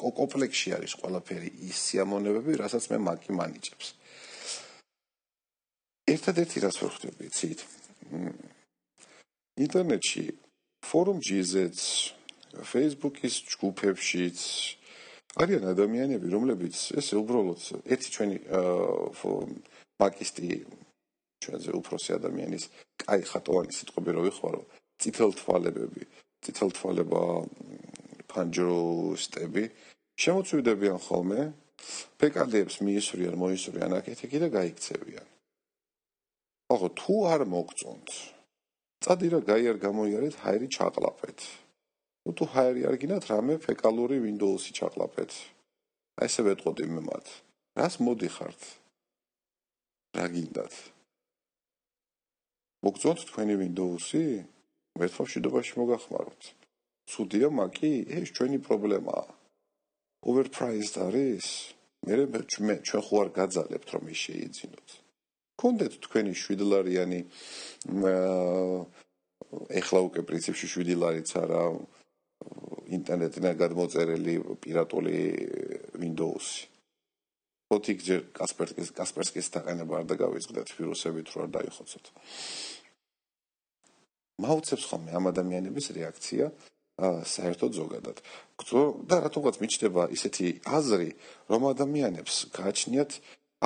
კომპლექსში 0.00 0.72
არის 0.76 0.92
ყველაფერი 1.00 1.50
ის 1.68 1.76
სიამონებები, 1.90 2.56
რასაც 2.56 2.88
მე 2.92 2.98
მაკი 3.04 3.32
მანიჭებს. 3.36 3.86
ერთადერთი 6.06 6.56
რაც 6.64 6.76
ვერ 6.80 6.90
ხვდები, 6.96 7.24
ცით. 7.36 7.60
ინტერნეტში 9.60 10.24
ფორუმ 10.86 11.18
GZ-ს, 11.20 11.82
Facebook-ის 12.72 13.34
ჯგუფებშიც 13.52 14.38
არიან 15.36 15.64
ადამიანები, 15.76 16.26
რომლებიც 16.32 16.76
ესე 16.96 17.14
უბრალოდ 17.20 17.60
ერთი 17.92 18.08
ჩვენი 18.16 18.36
მაკისტი 20.00 20.48
ჩვენზე 21.44 21.70
უფროსი 21.76 22.10
ადამიანის 22.16 22.64
კაი 23.04 23.22
ხატოვანი 23.28 23.72
სიტყვები 23.76 24.10
რო 24.16 24.22
ვიხმარო, 24.24 24.62
წითელ 25.00 25.32
თვალებები, 25.36 26.02
ფანჯროსტები 28.36 29.64
შემოწვიდებიან 30.22 31.00
ხოლმე 31.06 31.40
ფეკადებს 32.20 32.76
მიისვრიან 32.84 33.34
მოისვრიან 33.40 33.96
აკეთე 34.00 34.38
და 34.44 34.48
გაიქცევიან. 34.60 35.26
ახო 36.74 36.88
თუ 36.98 37.14
არ 37.32 37.42
მოგწონთ 37.46 38.08
წადი 39.06 39.28
რა 39.32 39.40
გაიარ 39.50 39.76
გამოიარეთ 39.86 40.34
ჰაერი 40.42 40.68
ჩაყლაფეთ 40.76 41.38
ну 42.26 42.30
თუ 42.38 42.44
ჰაერი 42.54 42.82
არ 42.90 42.96
გინათ 43.02 43.24
რამე 43.30 43.54
ფეკალური 43.66 44.18
Windows-ი 44.26 44.72
ჩაყლაფეთ 44.78 45.32
აი 46.18 46.26
ესე 46.26 46.42
ვეტყოდი 46.46 46.84
მე 46.90 47.02
მათ. 47.06 47.26
რას 47.78 47.94
მოდიხართ? 48.02 48.60
რა 50.16 50.26
გინდათ? 50.34 50.74
მოგწონთ 52.82 53.20
თქვენი 53.30 53.54
Windows-ი? 53.62 54.24
მეთქვა 54.98 55.24
შედობაში 55.32 55.72
მოგახმაროთ 55.78 56.42
ცუდია 57.06 57.48
მაკი? 57.54 57.92
ეს 58.18 58.28
ჩვენი 58.36 58.58
პრობლემაა. 58.66 59.26
Overpriced 60.26 60.96
არის. 61.06 61.46
მე 62.06 62.14
მე 62.66 62.74
ჩვენ 62.86 63.02
ხო 63.06 63.16
არ 63.22 63.28
გაძალებთ 63.38 63.88
რომ 63.94 64.04
ის 64.12 64.18
შეიძინოთ. 64.26 64.88
კონდეთ 65.56 65.92
თქვენი 66.04 66.32
7 66.36 66.62
ლარიანი 66.70 67.20
ეხლა 69.80 70.00
უკვე 70.06 70.20
პრინციპში 70.28 70.66
7 70.68 70.94
ლარიც 71.02 71.30
არა 71.42 71.62
ინტერნეტიდან 72.96 73.54
გადმოწერილი 73.62 74.34
პირატული 74.62 75.16
Windows-ი. 76.02 76.68
ოთიქ 77.74 77.98
ჯერ 78.06 78.20
კასპერსკის 78.38 78.88
კასპერსკის 78.94 79.46
დაყენება 79.54 79.94
არ 79.98 80.04
დაგავიწყდეთ 80.12 80.68
ვირუსებით 80.78 81.26
რო 81.34 81.38
არ 81.44 81.50
დაიხოცოთ. 81.56 82.04
მაუცებს 84.44 84.84
ხოლმე 84.86 85.10
ამ 85.18 85.24
ადამიანების 85.32 85.86
რეაქცია 85.96 86.46
საერთოდ 86.96 87.72
ზოგადად. 87.76 88.16
და 89.04 89.16
რატომღაც 89.28 89.56
მიჩნდება 89.60 90.02
ისეთი 90.16 90.46
აზრი, 90.64 91.10
რომ 91.52 91.62
ადამიანებს 91.76 92.34
გააჩნიათ 92.56 93.10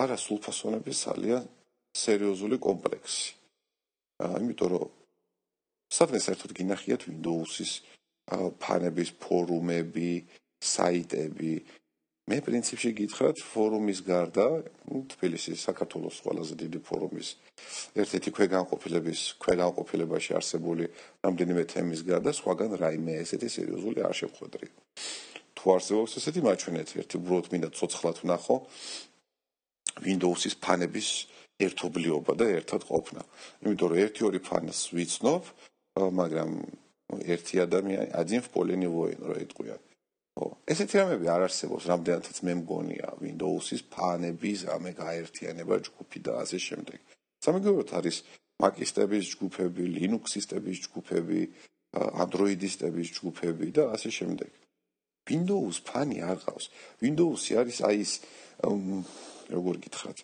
არასულფასონების 0.02 0.96
ძალიან 1.06 1.42
სერიოზული 1.94 2.56
კომპლექსი. 2.58 3.30
ამიტომ 4.20 4.68
რომ 4.74 4.88
სადღაც 5.90 6.22
საერთოდ 6.26 6.50
გინახიათ 6.58 7.02
Windows-ის 7.10 7.72
ფანების 8.62 9.10
ფორუმები, 9.22 10.12
საიტები, 10.60 11.54
მე 12.29 12.39
პრინციპში 12.41 12.89
გითხრათ 12.97 13.37
ფორუმის 13.53 13.99
გარდა 14.05 14.45
თბილისის 15.13 15.61
საქართველოს 15.67 16.15
ყველაზე 16.25 16.55
დიდი 16.61 16.79
ფორუმის 16.87 17.27
ერთ-ერთი 18.01 18.33
ქვეგანყოფილების 18.37 19.21
ქვეგანყოფილებაში 19.45 20.33
არსებული 20.39 20.87
რამდენიმე 21.27 21.63
თემის 21.73 22.01
გარდა 22.09 22.33
სხვაგან 22.33 22.73
რაიმე 22.81 23.19
ესეთი 23.21 23.49
სერიოზული 23.57 24.05
არ 24.09 24.17
შევხვედრი 24.21 24.71
თუ 25.53 25.65
არსებობს 25.75 26.17
ესეთი 26.21 26.45
მაჩვენეთ 26.49 26.95
ერთი 27.05 27.15
უბრალოდ 27.21 27.51
მინდა 27.53 27.69
ცოცხლად 27.77 28.17
ვნახო 28.25 28.57
Windows-ის 30.09 30.55
ფანების 30.65 31.09
ერთობლიობა 31.61 32.33
და 32.41 32.51
ერთად 32.57 32.89
ყოფნა 32.89 33.21
იმიტომ 33.61 33.89
რომ 33.93 34.01
ერთი 34.05 34.21
ორი 34.27 34.41
ფანს 34.49 34.79
ვიცნობ 34.97 35.43
მაგრამ 36.21 36.57
ერთი 37.21 37.61
ადამიანი 37.69 38.09
один 38.21 38.41
в 38.41 38.49
поле 38.49 38.73
не 38.81 38.89
воин 38.89 39.21
რა 39.29 39.37
იტყვიან 39.45 39.88
ხო 40.40 40.48
ესეთი 40.72 40.96
რამები 41.00 41.28
არ 41.28 41.42
არსებობს 41.46 41.84
რამდენადაც 41.92 42.36
მე 42.48 42.52
მგონია 42.64 43.08
Windows-ის 43.20 43.82
ფანების 43.92 44.60
ამე 44.72 44.90
გაერთიანება 44.96 45.76
ჯგუფი 45.86 46.18
და 46.24 46.32
ასე 46.40 46.58
შემდეგ. 46.68 46.98
სამაგიეროდ 47.44 47.90
არის 48.00 48.16
Mac-ისტების 48.60 49.24
ჯგუფები, 49.32 49.84
Linux-ისტების 50.00 50.78
ჯგუფები, 50.84 51.40
Android-ისტების 52.24 53.08
ჯგუფები 53.16 53.68
და 53.76 53.84
ასე 53.96 54.10
შემდეგ. 54.18 54.50
Windows 55.28 55.76
ფანი 55.84 56.18
არ 56.24 56.38
ყავს. 56.44 56.66
Windows-ი 57.04 57.52
არის 57.60 57.78
აი 57.88 57.96
ეს 58.04 58.12
როგორ 59.56 59.74
გითხრათ 59.84 60.18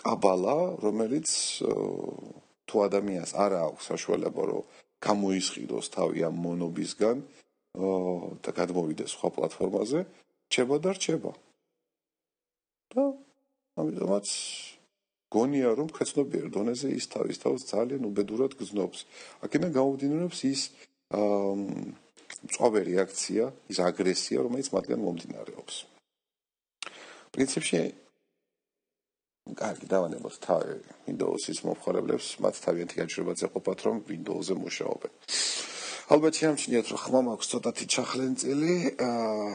კაბალა 0.00 0.56
რომელიც 0.84 1.28
თუ 2.68 2.76
ადამიანს 2.88 3.32
არ 3.44 3.52
აქვს 3.64 3.88
საშუალება 3.92 4.42
რომ 4.50 4.68
გამოისყიდოს 5.06 5.86
თავი 5.94 6.24
ამ 6.28 6.36
მონობისგან 6.46 7.16
და 7.74 8.50
გადმოვიდეს 8.58 9.10
სხვა 9.14 9.28
პლატფორმაზე, 9.36 10.00
რჩება 10.48 10.76
და 10.84 10.90
რჩება. 10.96 11.32
და 12.88 13.04
ამიტომაც 13.76 14.26
გონია 15.28 15.70
რომ 15.76 15.88
ქეცნობიერ 15.92 16.46
დონეზე 16.56 16.88
ის 16.96 17.04
თავის 17.12 17.36
თავს 17.44 17.62
ძალიან 17.68 18.02
უბედურად 18.08 18.56
გზნობს. 18.56 18.98
აქედან 19.44 19.70
გამომდინარეობს 19.76 20.38
ის 20.48 20.60
აა 21.12 21.52
მწვავე 22.48 22.80
რეაქცია, 22.88 23.44
ის 23.72 23.78
აგრესია, 23.88 24.38
რომელიც 24.46 24.68
მათგან 24.72 25.00
მომდინარეობს. 25.04 25.76
პრინციპში 27.34 27.80
კარგი 29.56 29.86
დავანებოთ 29.88 30.34
თავი 30.44 30.74
Windows-ის 31.08 31.58
მომხმარებლებს, 31.64 32.28
მათ 32.44 32.54
თავიანთი 32.64 32.96
გაჭირებაც 33.00 33.38
ეყოფათ 33.48 33.78
რომ 33.86 33.96
Windows-ზე 34.12 34.54
მუშაობენ. 34.64 35.12
ალბათ 36.08 36.38
შეამჩნიათ 36.40 36.86
რომ 36.88 37.00
ხმა 37.04 37.20
მაქვს 37.20 37.48
ცოტათი 37.52 37.84
ჩახლენწილი. 37.92 38.74
აა 38.96 39.48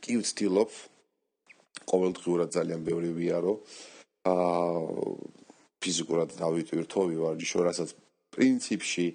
კი 0.00 0.14
ვცდილობ. 0.24 0.70
ყოველდღიურად 1.84 2.48
ძალიან 2.56 2.80
ბევრი 2.88 3.10
ვიარო. 3.12 3.52
აა 4.24 4.80
ფიზიკურად 5.84 6.32
დავიტვირთო 6.32 7.00
ვივარჯიშო 7.12 7.60
რასაც 7.60 7.92
პრინციპში 8.32 9.06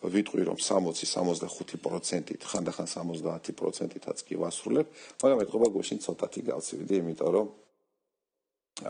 ვიტყვი 0.00 0.42
რომ 0.48 0.58
60-65%-ით 0.64 2.40
ხანდახან 2.40 2.88
70%-ითაც 2.96 4.18
კი 4.24 4.34
ვასრულებ. 4.40 4.86
მაგრამ 5.20 5.42
ეთქობა 5.44 5.68
გუშინ 5.76 5.98
ცოტათი 6.00 6.40
გავცივდი 6.48 6.94
იმიტომ 7.04 7.30
რომ 7.36 7.46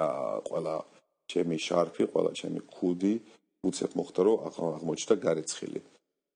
აა 0.07 0.39
ყველა 0.47 0.75
ჩემი 1.27 1.57
შარფი 1.67 2.05
ყველა 2.15 2.31
ჩემი 2.39 2.61
ქუდი 2.71 3.15
უცებ 3.67 3.91
მოხდა 3.99 4.21
რომ 4.23 4.37
აღმოჩნდა 4.79 5.15
გარეცხილი 5.27 5.83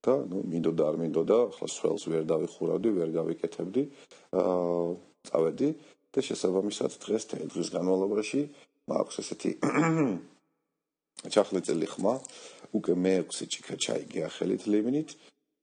და 0.05 0.15
ნუ 0.31 0.39
მინდოდა 0.53 0.83
არ 0.91 0.97
მინდოდა 1.03 1.39
ახლა 1.49 1.69
სველს 1.77 2.05
ვერ 2.13 2.25
დავიხურავდი 2.33 2.91
ვერ 2.99 3.11
გავიკეთებდი 3.19 3.83
აა 4.41 4.87
წავედი 5.29 5.69
და 6.15 6.21
შესაბამისად 6.29 6.93
დღეს 7.05 7.25
დღის 7.33 7.69
განმავლობაში 7.75 8.41
მაქვს 8.93 9.21
ესეთი 9.25 9.53
ჩახლეწელი 11.35 11.87
ხმა 11.93 12.15
უკვე 12.77 12.95
მე 13.05 13.15
6 13.31 13.49
ჩიქა 13.55 13.77
ჩაი 13.85 14.03
გიახელით 14.13 14.63
ლიმნით 14.73 15.11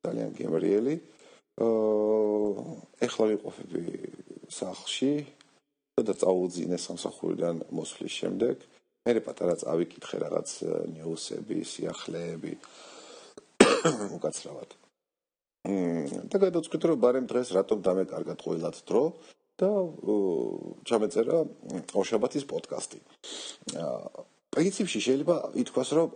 ძალიან 0.01 0.31
გემრიელი. 0.37 0.95
აა 1.61 2.63
ეხლა 3.05 3.23
ვიყოფები 3.31 3.81
სახლში 4.49 5.13
და 6.07 6.13
წაუძინე 6.21 6.77
სამსახურიდან 6.81 7.55
მოსვლის 7.77 8.13
შემდეგ. 8.21 8.55
მე 9.05 9.21
პატარა 9.25 9.55
წავიკითხე 9.61 10.17
რაღაც 10.25 10.49
ნიუსები, 10.93 11.57
სიახლეები 11.73 12.53
უკაცრავად. 14.17 14.69
მმ 15.67 16.25
და 16.31 16.37
გადავწყვიტე 16.41 16.85
რომ 16.89 16.99
ბარემ 17.01 17.27
დღეს 17.29 17.53
რატომ 17.53 17.81
დამეკარგა 17.85 18.35
ყოველად 18.41 18.75
დრო 18.89 19.03
და 19.61 19.69
ჩამეწერა 20.89 21.37
ორშაბათის 21.93 22.45
პოდკასტი. 22.49 22.99
პრინციპში 24.51 24.99
შეიძლება 25.05 25.35
ითქვას 25.63 25.89
რომ 25.95 26.09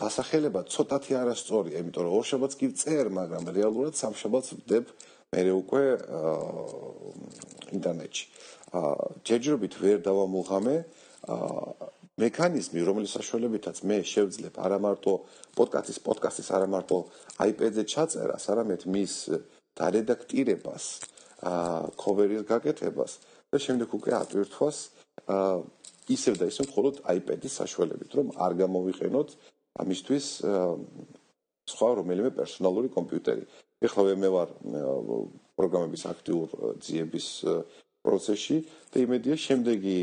დასახელება 0.00 0.60
ცოტათი 0.74 1.12
არასწორია, 1.22 1.80
იმიტომ 1.80 2.02
რომ 2.06 2.16
ორშაბათს 2.18 2.58
კი 2.60 2.66
წერ, 2.76 3.04
მაგრამ 3.14 3.44
რეალურად 3.56 3.94
სამშაბათს 3.96 4.50
ვდებ 4.58 4.84
მე 5.30 5.42
უკვე 5.54 5.84
ინტერნეტში. 7.78 8.24
აა 8.74 9.06
ჯერჯერობით 9.26 9.74
ვერ 9.82 9.98
დავამოღამე 10.02 10.76
აა 11.30 11.90
მექანიზმი, 12.20 12.80
რომლის 12.84 13.14
საშუალებითაც 13.16 13.80
მე 13.88 13.98
შევძლებ 14.12 14.58
არა 14.60 14.78
მარტო 14.84 15.14
პოდკასტის 15.56 15.98
პოდკასტის 16.06 16.48
არა 16.56 16.68
მარტო 16.74 16.98
iPad-ზე 17.46 17.84
ჩაწერას, 17.92 18.44
არამედ 18.52 18.86
მის 18.94 19.14
დარედაქტირებას, 19.80 20.84
აა 21.40 21.92
cover-ის 21.96 22.42
გაკეთებას 22.50 23.12
და 23.50 23.58
შემდეგ 23.64 23.88
უკვე 23.96 24.12
ატვირთვას 24.20 24.78
აა 25.24 25.54
ისევ 26.10 26.34
და 26.40 26.44
ისევ 26.50 26.64
მხოლოდ 26.70 26.94
iPad-ის 27.16 27.56
საშუალებით, 27.62 28.10
რომ 28.18 28.26
არ 28.36 28.52
გამოვიყენოთ 28.60 29.28
ამისთვის 29.80 30.26
სხვა 31.70 31.88
რომელიმე 32.00 32.30
პერსონალური 32.34 32.88
კომპიუტერი. 32.90 33.44
ეხლა 33.80 34.14
მე 34.22 34.28
ვარ 34.34 34.48
პროგრამების 35.56 36.02
აქტიურ 36.12 36.48
ძიების 36.84 37.26
პროცესში 38.04 38.56
და 38.92 38.96
იმედია 39.04 39.36
შემდეგი 39.40 39.98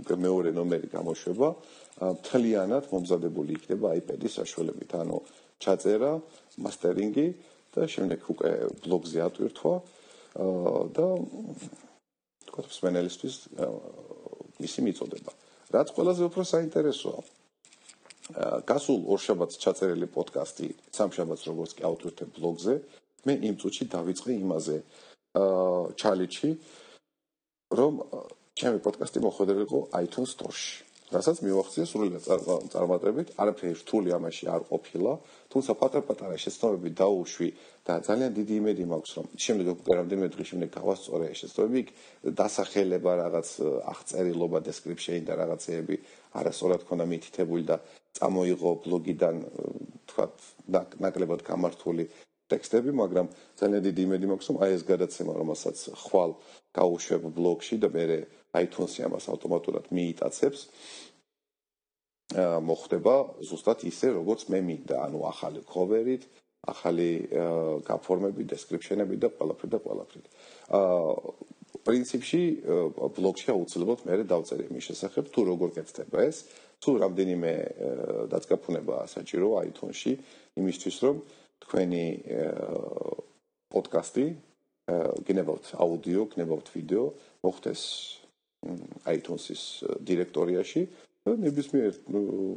უკვე 0.00 0.14
მეორე 0.24 0.50
ნომერი 0.54 0.88
გამოშვება 0.92 1.48
მთლიანად 2.00 2.84
მომზადებული 2.92 3.56
იქნება 3.58 3.94
iPad-ის 4.00 4.38
საშუალებით, 4.40 4.90
ანუ 5.00 5.18
ჩაწერა, 5.60 6.12
მასტერინგი 6.64 7.26
და 7.74 7.86
შემდეგ 7.86 8.20
უკვე 8.32 8.50
ბლოგზე 8.84 9.18
ატვირთვა 9.26 9.74
და 10.96 11.06
თქვა 12.50 12.62
მსმენელისთვის 12.66 13.36
ისი 14.66 14.80
მიწოდება. 14.86 15.32
რაც 15.70 15.88
ყველაზე 15.94 16.22
უფრო 16.30 16.42
საინტერესოა. 16.44 17.20
გასულ 18.66 19.00
ორშაბათს 19.10 19.58
ჩაწერილი 19.58 20.06
პოდკასტი, 20.14 20.68
სამშაბათს 20.94 21.44
როგორც 21.50 21.70
კი 21.78 21.82
ავტვირთებ 21.86 22.28
ბლოგზე, 22.38 22.74
მე 23.26 23.34
იმ 23.48 23.54
წუთში 23.60 23.84
დავიწყე 23.90 24.32
იმაზე 24.38 24.76
აა 25.36 25.94
ჩალიჩი 26.00 26.50
რომ 27.78 27.94
ჩემი 28.60 28.78
პოდკასტი 28.84 29.18
მოხვედრილიყო 29.24 29.78
iTunes 30.04 30.36
Store-ში. 30.36 30.84
რასაც 31.10 31.38
მივახციე 31.42 31.84
სრულიად 31.90 32.26
წარმატებით, 32.70 33.32
არაფერი 33.40 33.74
რთული 33.80 34.12
ამაში 34.14 34.46
არ 34.54 34.62
ყოფილა, 34.68 35.12
თუმცა 35.50 35.72
პატარ-პატარა 35.80 36.36
შეცდომები 36.44 36.90
დაუშვი 37.00 37.48
და 37.88 37.94
ძალიან 38.06 38.30
დიდი 38.38 38.54
იმედი 38.60 38.84
მაქვს, 38.92 39.12
რომ 39.16 39.26
შემდეგ 39.44 39.66
უკვე 39.74 39.92
რამდენიმე 40.00 40.28
დღის 40.34 40.48
შემდეგ 40.50 40.70
გავასწორე 40.76 41.26
შეცდომები, 41.40 41.82
დასახელება 42.40 43.12
რაღაც 43.24 43.48
აღწერილობა, 43.92 44.58
description 44.68 45.20
და 45.26 45.32
რაღაცეები 45.40 45.94
არასწორად 46.38 46.80
ქონდა 46.86 47.04
მითითებული 47.10 47.64
და 47.66 47.76
წამოიღო 48.20 48.70
ბლოგიდან 48.84 49.36
თქვა 50.04 50.24
ნაკლებად 51.00 51.40
გამართული 51.48 52.04
ტექსტები, 52.50 52.90
მაგრამ 53.02 53.26
ძალიან 53.58 53.82
დიდი 53.88 54.00
იმედი 54.06 54.26
მაქვს, 54.30 54.46
რომ 54.50 54.56
აი 54.62 54.70
ეს 54.78 54.82
გადაცემა, 54.86 55.32
რომელსაც 55.42 55.76
ხვალ 56.06 56.30
გაუშვებ 56.78 57.22
ბლოგში 57.34 57.76
და 57.82 57.88
მე 57.94 58.04
iTunes-ი 58.56 59.06
ამას 59.06 59.28
ავტომატურად 59.30 59.90
მიიტაცებს. 59.94 60.60
აა 62.30 62.58
მოხდება 62.62 63.14
ზუსტად 63.42 63.82
ისე, 63.90 64.14
როგორც 64.14 64.46
მე 64.50 64.60
მინდა, 64.62 64.96
ანუ 65.06 65.18
ახალი 65.26 65.60
cover-ით, 65.66 66.26
ახალი 66.70 67.10
გაფორმები, 67.86 68.46
description-ები 68.46 69.16
და 69.18 69.28
ყველაფერი 69.34 69.70
და 69.74 69.78
ყველაფერი. 69.82 70.28
აა 70.70 71.58
პრინციპში 71.80 72.42
ბლოგში 73.16 73.48
აუცილებლად 73.54 74.04
მე 74.04 74.14
დავწერე 74.30 74.68
იმის 74.68 74.84
შესახებ, 74.90 75.30
თუ 75.32 75.40
როგორ 75.48 75.68
კეთდება 75.78 76.18
ეს, 76.28 76.44
თუ 76.82 76.90
რამდენიმე 77.02 77.52
დაწკაფუნება 78.30 78.96
საჭირო 79.08 79.48
iTunes-ში 79.64 80.12
იმისთვის, 80.60 80.96
რომ 81.04 81.16
თქვენი 81.64 82.06
პოდკასტი 83.72 84.26
გნებავთ 85.26 85.66
აუდიო, 85.80 86.22
გნებავთ 86.34 86.66
ვიდეო, 86.74 87.04
მოხდეს 87.46 87.82
iTunes-ის 89.16 89.62
დირექტორიაში. 90.04 90.82
და 91.24 91.32
ნებისმიერ 91.36 91.92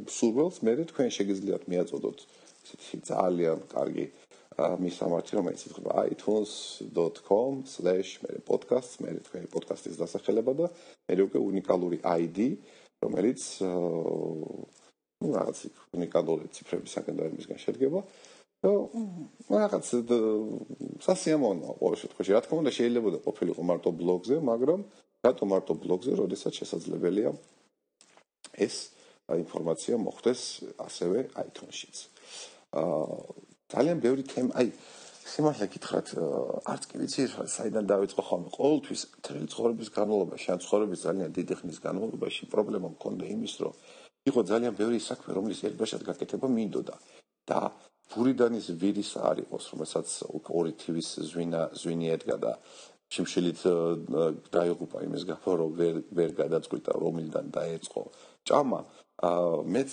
სურვილს 0.08 0.64
მე 0.64 0.88
თქვენ 0.88 1.08
შეგიძლიათ 1.12 1.68
მიაწოდოთ. 1.68 2.18
ესეთი 2.64 2.96
ძალიან 3.04 3.60
კარგი 3.68 4.08
მისამართი 4.54 5.32
რომელიც 5.36 5.60
ითქვა 5.68 6.08
itunes.com/podcast 6.14 8.90
მე 9.04 9.10
თქვენი 9.26 9.46
პოდკასტის 9.52 9.96
დასახელება 10.00 10.52
და 10.60 10.66
მე 11.10 11.14
უკვე 11.28 11.38
უნიკალური 11.50 11.98
ID 12.00 12.38
რომელიც 13.04 13.40
ну 15.20 15.26
რაღაც 15.34 15.58
უნიკალური 15.92 16.44
ციფრებისგან 16.54 17.14
და 17.20 17.24
იმისგან 17.34 17.58
შედგება. 17.64 18.00
და 18.64 18.72
რაღაც 19.60 19.86
სასიამოვნო 21.04 21.68
ყოველ 21.84 21.96
შემთხვევაში. 22.00 22.30
რა 22.32 22.40
თქმა 22.44 22.56
უნდა 22.64 22.72
შეიძლება 22.78 23.08
და 23.12 23.18
ყოფილიყო 23.28 23.60
მარტო 23.60 23.90
ბლოგზე 23.92 24.36
მაგრამ 24.40 24.80
რატო 25.24 25.44
მარტო 25.48 25.72
ბლოგზე, 25.80 26.12
როდესაც 26.20 26.52
შესაძლებელია 26.60 27.32
ეს 28.60 28.74
ინფორმაცია 29.24 29.96
მოხვდეს 30.04 30.40
ასევე 30.84 31.18
iTunes-შიც. 31.48 31.96
აა 32.76 33.44
ძალიან 33.72 33.98
ბევრი 34.04 34.22
თემა, 34.28 34.50
აი 34.60 34.68
სიმართლე 35.24 35.66
გითხრათ, 35.72 36.08
არც 36.68 36.82
კი 36.88 36.94
ვიცი 37.00 37.22
საიდან 37.48 37.84
დავიწყო 37.88 38.22
ხოლმე. 38.28 38.48
ყოველთვის 38.52 39.00
თრილი 39.24 39.48
ცხოვრების 39.48 39.88
განმავლობაში, 39.96 40.46
ან 40.52 40.58
ცხოვრების 40.60 41.00
ძალიან 41.06 41.30
დიდი 41.32 41.54
ხნის 41.58 41.78
განმავლობაში 41.80 42.42
პრობლემა 42.52 42.88
მქონდა 42.94 43.24
იმის, 43.34 43.54
რომ 43.64 43.74
იყო 44.30 44.40
ძალიან 44.50 44.72
ბევრი 44.76 44.98
საქმე, 45.00 45.30
რომლის 45.36 45.64
ერთბაშად 45.68 46.02
გაკეთება 46.04 46.46
მინდოდა 46.48 46.94
და 47.48 47.60
ბურიდანის 48.12 48.66
ვირის 48.80 49.10
არ 49.16 49.36
იყოს, 49.48 49.64
რომელსაც 49.72 50.08
ორი 50.60 50.72
თივის 50.80 51.08
ზვინა 51.32 51.62
ზვინი 51.80 52.06
ედგა 52.14 52.36
და 52.44 52.52
შიმშილით 53.14 53.60
დაიღუპა 54.54 54.98
იმის 55.06 55.22
გაფო 55.30 55.52
რომ 55.60 55.70
ვერ 55.80 55.96
ვერ 56.18 56.30
გადაწყვიტა 56.42 56.92
რომილდან 57.04 57.46
დაეწყო 57.56 58.02
ჭამა. 58.48 58.80
მეც 59.74 59.90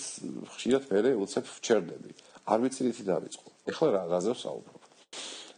ხშირად 0.52 0.82
მე 0.92 1.12
უცებ 1.24 1.44
ვჩერდები. 1.56 2.10
არ 2.52 2.58
ვიცი 2.62 2.80
რითი 2.86 3.04
დაიწყო. 3.12 3.46
ეხლა 3.70 3.88
რა 3.94 4.02
გაზევს 4.12 4.40
საუბრობ 4.46 4.82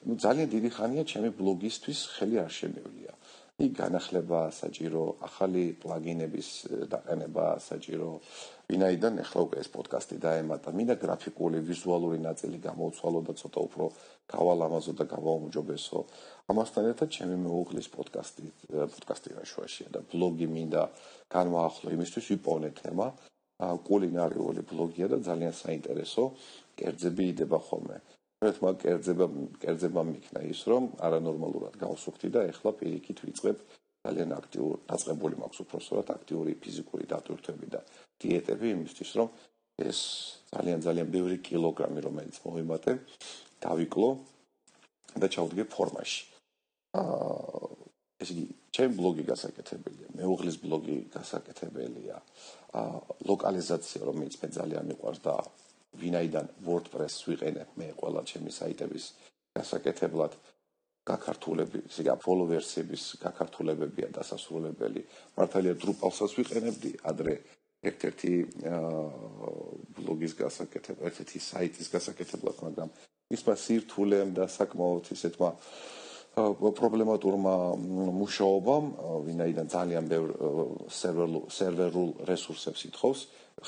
ну 0.05 0.17
ძალიან 0.21 0.49
დიდი 0.53 0.71
ხანია 0.77 1.03
ჩემი 1.09 1.31
ბლოგისთვის 1.41 2.01
ხელი 2.15 2.37
არ 2.45 2.53
შემევლია. 2.61 3.13
იქ 3.65 3.73
განახლება 3.79 4.41
საჭირო 4.51 5.03
ახალი 5.29 5.65
პლაგინების 5.83 6.49
დაყენება 6.93 7.47
საჭირო 7.69 8.11
ვინაიდან 8.71 9.21
ახლა 9.25 9.41
უკვე 9.47 9.57
ეს 9.61 9.69
პოდკასტი 9.75 10.17
დაემატა. 10.25 10.69
მინდა 10.73 10.95
გრაფიკული 11.05 11.59
ვიზუალური 11.69 12.19
ნაწილი 12.29 12.59
გამოვცვალო 12.65 13.21
და 13.29 13.33
ცოტა 13.41 13.61
უფრო 13.69 13.85
გავალამაზო 14.33 14.93
და 14.99 15.05
გავაუმჯობესო. 15.15 15.99
ამასთან 16.51 16.85
ერთად 16.91 17.09
ჩემი 17.17 17.37
მეუღლის 17.45 17.89
პოდკასტი 17.97 18.45
პოდკასტი 18.73 19.31
რაშუაშია 19.41 19.89
და 19.95 20.01
ბლოგი 20.11 20.47
მინდა 20.57 20.83
განვაახლო 21.37 21.89
იმისთვის 21.97 22.25
ვიპოვნე 22.33 22.71
თემა. 22.81 23.07
კულინარიული 23.89 24.63
ბლოგია 24.67 25.07
და 25.13 25.19
ძალიან 25.29 25.55
საინტერესო 25.55 26.25
კერძები 26.79 27.25
იდება 27.33 27.59
ხოლმე. 27.69 27.97
ერთ 28.49 28.59
მაგ 28.65 28.75
კერძება 28.83 29.27
კერძება 29.63 30.03
მიქნა 30.11 30.41
ის 30.53 30.61
რომ 30.71 30.85
არანორმალურად 31.07 31.75
გავსუხთი 31.85 32.29
და 32.35 32.41
ეხლა 32.53 32.71
პირიქით 32.81 33.19
ვიწყებ 33.25 33.57
ძალიან 34.05 34.31
აქტიურ 34.41 34.75
დაწყებული 34.91 35.35
მაქვს 35.41 35.63
უბრალოდ 35.65 36.09
აქტიური 36.17 36.53
ფიზიკური 36.65 37.05
დატვირთვები 37.13 37.69
და 37.75 37.81
დიეტები 38.23 38.67
იმისთვის 38.77 39.11
რომ 39.19 39.29
ეს 39.83 39.99
ძალიან 40.55 40.81
ძალიან 40.87 41.09
ბევრი 41.11 41.37
კილოგრამი 41.43 42.01
რომელიც 42.07 42.37
მოვიმატე 42.47 42.93
დავიკლო 43.65 44.11
და 45.19 45.27
ჩავდგე 45.35 45.65
ფორმაში. 45.75 46.23
აა 46.95 47.69
ეს 48.23 48.29
იგი 48.35 48.45
ჩემ 48.75 48.93
ბლოგი 48.99 49.25
გასაკეთებელია 49.31 50.09
მეუღლის 50.19 50.57
ბლოგი 50.63 50.97
გასაკეთებელია. 51.17 52.17
აა 52.79 52.97
ლოკალიზაცია 53.31 54.01
რომელიც 54.09 54.35
მე 54.43 54.49
ძალიან 54.59 54.85
მიყვარს 54.91 55.21
და 55.27 55.35
ვინაიდან 56.03 56.47
WordPress 56.67 57.15
ვიყენებ 57.31 57.69
მე 57.79 57.87
ყველა 57.99 58.21
ჩემი 58.31 58.51
საიტების 58.51 59.05
გასაკეთებლად. 59.59 60.33
გაქართულები, 61.05 61.79
ისე 61.93 62.17
ფოლოვერსების 62.25 63.03
გაქართულებებია 63.21 64.09
დასასრულებელი. 64.17 65.03
მართალია 65.37 65.75
Drupal-საც 65.77 66.33
ვიყენებდი 66.41 66.91
ადრე 67.11 67.35
ერთ-ერთი 67.91 68.33
ბლოგის 69.99 70.35
გასაკეთებლად, 70.39 71.11
ერთ-ერთი 71.11 71.41
საიტის 71.45 71.91
გასაკეთებლად, 71.93 72.63
მაგრამ 72.65 72.89
მისმა 73.33 73.55
სირთულემ 73.61 74.33
და 74.37 74.49
საკმაოდ 74.53 75.13
ისეთმა 75.15 75.51
პრობლემატურმა 76.35 77.55
მუშაობამ, 78.19 78.87
ვინაიდან 79.27 79.67
ძალიან 79.71 80.05
ბევრ 80.11 80.31
სერვერულ 80.91 81.45
სერვერულ 81.47 82.11
რესურსებს 82.27 82.81
ითხოვს, 82.91 83.21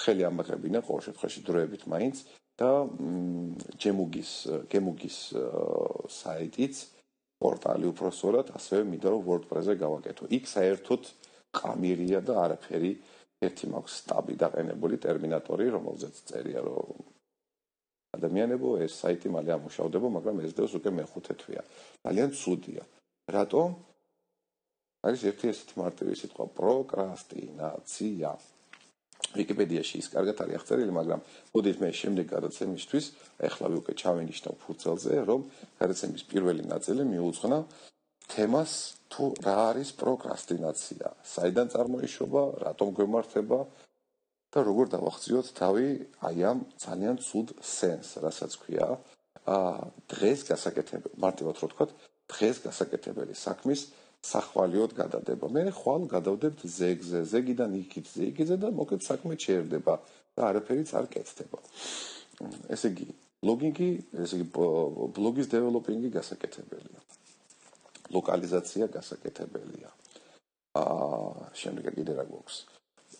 ხელი 0.02 0.26
ამაღებინა 0.26 0.82
ყოველ 0.82 1.02
შემთხვევაში 1.06 1.40
დროებით 1.46 1.82
მაინც 1.86 2.16
და 2.58 2.70
ჯემუგის 3.78 4.30
გემუგის 4.72 5.18
საიტიც 6.10 6.74
პორტალი 7.38 7.86
უფრო 7.92 8.08
სწორად 8.10 8.50
ასევე 8.58 8.82
მინდა 8.90 9.08
რომ 9.14 9.22
WordPress-ზე 9.28 9.74
გავაკეთო. 9.76 10.24
იქ 10.32 10.44
საერთოდ 10.50 11.02
ყამირია 11.54 12.20
და 12.24 12.34
არაფერი 12.48 12.92
აა 12.96 13.15
ერთი 13.44 13.66
მაქვს 13.68 13.96
სტაბი 14.00 14.34
დაყენებული 14.40 14.96
ტერმინატორი, 15.02 15.66
რომელზეც 15.76 16.14
წერია 16.28 16.60
რომ 16.64 17.04
ადამიანებო 18.16 18.68
ეს 18.80 18.96
საიტი 19.02 19.28
მალე 19.28 19.50
ამუშავდება, 19.56 20.08
მაგრამ 20.16 20.36
ეს 20.48 20.52
დევს 20.56 20.72
უკვე 20.80 20.90
მეხუთე 20.98 21.34
თვეა. 21.40 21.62
ძალიან 22.06 22.30
ცუდია. 22.32 22.82
რატომ? 23.36 23.68
არის 25.06 25.20
ერთი 25.30 25.44
ესეთი 25.52 25.74
მარტივი 25.82 26.14
სიტყვა 26.20 26.44
პროკრასტინაცია. 26.58 28.30
ვიკიპედიაში 29.36 29.94
ის 30.00 30.08
კარგად 30.14 30.36
არის 30.42 30.56
აღწერილი, 30.58 30.92
მაგრამ 30.96 31.20
მოდით 31.52 31.76
მე 31.82 31.88
შემდეგ 31.92 32.26
გადაცემისთვის, 32.36 33.04
ეხლა 33.48 33.66
უკვე 33.80 33.92
ჩავენიშნავ 34.00 34.54
ფურცელზე, 34.62 35.14
რომ 35.28 35.40
გადაცემის 35.80 36.22
პირველი 36.30 36.62
ნაწილი 36.72 37.02
მიუძღვნა 37.12 37.58
თემას 38.32 38.72
თუ 39.12 39.24
რა 39.46 39.56
არის 39.70 39.90
პროკრასტინაცია, 40.00 41.08
საიდან 41.34 41.66
წარმოიშობა, 41.74 42.42
რატომ 42.66 42.88
გვემართება 42.98 43.58
და 44.52 44.58
როგორ 44.66 44.86
დავახციოთ 44.96 45.46
თავი 45.60 45.86
აი 46.26 46.38
ამ 46.50 46.58
ძალიან 46.84 47.16
ცუდ 47.22 47.48
სენს, 47.60 48.08
რასაც 48.24 48.52
ქვია, 48.62 48.88
აა 49.46 49.72
დღეს 50.10 50.40
გასაკეთებელი, 50.50 51.14
მარტივად 51.22 51.56
რო 51.62 51.68
ვთქვა, 51.70 51.86
დღეს 52.34 52.56
გასაკეთებელი 52.66 53.34
საქმის 53.38 53.80
სახვალიოდ 54.26 54.92
გადადება. 54.98 55.46
მე 55.54 55.62
ხვალ 55.70 56.02
გადავდებთ 56.10 56.66
ზეგზე, 56.66 57.20
ზეგიდან 57.30 57.72
იქით 57.82 58.06
ზეგზე 58.10 58.56
და 58.58 58.68
მოკლედ 58.74 59.02
საქმე 59.06 59.34
ჩერდება 59.38 59.94
და 60.34 60.40
არაფერიც 60.50 60.90
არ 60.98 61.06
კეთდება. 61.14 61.58
ესე 62.74 62.90
იგი, 62.90 63.06
ბლოგინგი, 63.44 63.90
ესე 64.24 64.34
იგი 64.40 64.46
ბლოგის 65.14 65.46
დეველოპინგი 65.54 66.10
გასაკეთებელია. 66.18 67.05
ლოკალიზაცია 68.14 68.86
გასაკეთებელია. 68.96 69.90
აა 70.76 71.50
შემდეგ 71.60 71.92
კიდე 71.98 72.12
რა 72.18 72.24
გვაქვს? 72.30 72.56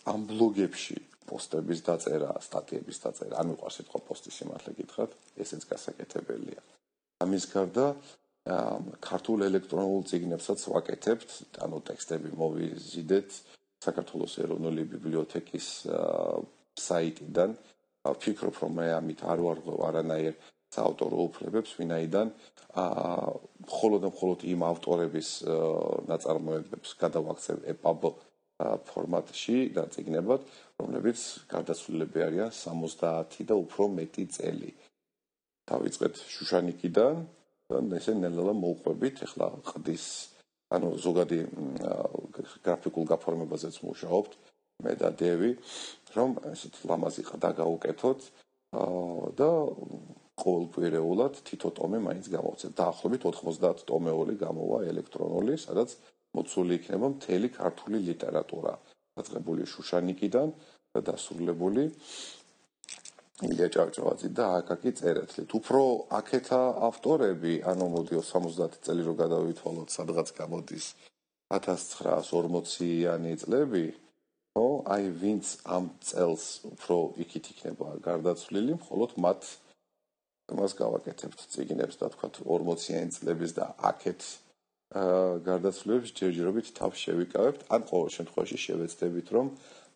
ამ 0.07 0.19
ბლოგებში 0.29 0.97
პოსტების 1.27 1.79
დაწერა, 1.87 2.31
სტატიების 2.47 2.97
დაწერა, 3.03 3.33
არ 3.39 3.45
მიყვარს 3.51 3.77
სიტყვა 3.81 3.99
პოსტის 4.07 4.37
სიმართლე 4.39 4.71
გითხრათ, 4.79 5.11
ესეც 5.43 5.61
გასაკეთებელია. 5.71 6.61
ამის 7.23 7.43
გარდა 7.51 7.85
ქართულ 9.03 9.39
ელექტრონულ 9.49 10.03
წიგნებსაც 10.07 10.59
ვაკეთებთ, 10.71 11.29
ანუ 11.65 11.77
ტექსტები 11.89 12.29
მოვიზიდეთ 12.31 13.29
საქართველოს 13.83 14.33
ეროვნული 14.43 14.83
ბიბლიოთეკის 14.93 15.67
საიტიდან. 16.79 17.57
ვფიქრობ, 18.07 18.55
რომ 18.63 18.71
მე 18.79 18.87
ამით 18.95 19.19
არ 19.27 19.39
ვარღვევ 19.43 19.79
არანაირ 19.89 20.35
საავტორო 20.75 21.17
უფლებებს, 21.27 21.75
ვინაიდან 21.79 22.27
აა 22.77 23.27
მხოლოდ 23.67 23.99
და 24.05 24.09
მხოლოდ 24.13 24.39
იმ 24.53 24.61
ავტორების 24.71 25.29
ნაწარმოებებს 26.11 26.89
გადავაქცევ 27.01 27.57
EPUB 27.73 28.01
ფორმატში 28.89 29.57
და 29.77 29.85
წიგნებად, 29.93 30.41
რომლებიც 30.81 31.19
გარდაცვლილები 31.51 32.19
არიან 32.27 32.51
70 32.57 33.45
და 33.49 33.55
უფრო 33.63 33.87
მეტი 33.97 34.25
წელი. 34.33 34.71
დავიწყეთ 35.67 36.15
შუშანიკიდან 36.33 37.15
და 37.69 37.79
ესე 37.99 38.13
ნელა 38.15 38.53
მოუყვებით, 38.55 39.15
ახლა 39.27 39.47
ყდის 39.67 40.05
ანუ 40.73 40.89
ზოგადი 41.03 41.39
გრაფიკულ 42.65 43.05
გაფორმებაზეც 43.13 43.75
მუშაობთ 43.87 44.31
მე 44.83 44.93
და 45.01 45.09
დევი, 45.19 45.51
რომ 46.15 46.29
ესეთ 46.53 46.75
ლამაზი 46.89 47.23
ყდა 47.29 47.51
გაუკეთოთ 47.61 48.19
და 49.39 49.49
ყოველკვირეულად 50.37 51.33
თითო 51.47 51.69
ტომე 51.77 51.99
მაინც 52.07 52.25
გამოვცეთ. 52.35 52.71
დაახლოებით 52.81 53.21
90 53.27 53.83
ტომეული 53.89 54.35
გამოვა 54.45 54.77
ელექტრონული, 54.91 55.53
სადაც 55.65 55.89
მოცული 56.37 56.71
იქნება 56.79 57.07
მთელი 57.15 57.47
ქართული 57.59 57.97
ლიტერატურა, 58.09 58.73
დაწყებული 59.17 59.63
შუშანიკიდან 59.73 60.47
და 60.93 60.99
დასრულებული 61.09 61.83
ილია 63.45 63.69
ჭავჭავაძე 63.73 64.29
და 64.37 64.45
აკაკი 64.59 64.91
წერეთლით. 64.97 65.49
უფრო 65.59 65.81
აქეთა 66.19 66.61
ავტორები, 66.89 67.53
ანუ 67.71 67.85
მოდი 67.93 68.15
70 68.29 68.81
წელი 68.85 69.03
რო 69.07 69.13
გადავითვალოთ, 69.21 69.89
სადღაც 69.97 70.27
გამოდის 70.41 70.85
1940-იანი 71.53 73.33
წლები, 73.41 73.85
ო, 74.57 74.65
აი 74.93 75.03
ვინც 75.21 75.45
ამ 75.75 75.85
წელს 76.01 76.45
უფრო 76.73 76.97
იქით 77.23 77.45
იქნება 77.53 77.87
გარდაცვლილი, 78.07 78.73
მხოლოდ 78.81 79.11
მათ 79.25 79.41
მას 80.55 80.75
გავაკეთებთ 80.79 81.39
ციგნებს 81.51 81.99
და 81.99 82.07
თქვა 82.13 82.27
40-იანი 82.39 83.11
წლების 83.11 83.51
და 83.57 83.65
აქეთ 83.89 84.21
აა 84.95 85.43
გარდაცვლილებს 85.43 86.13
ჯერჯერობით 86.15 86.67
თავს 86.79 86.97
შევიკავებთ, 87.03 87.61
ან 87.67 87.81
ყოველ 87.89 88.09
შემთხვევაში 88.15 88.57
შევეცდებით, 88.63 89.27
რომ 89.35 89.47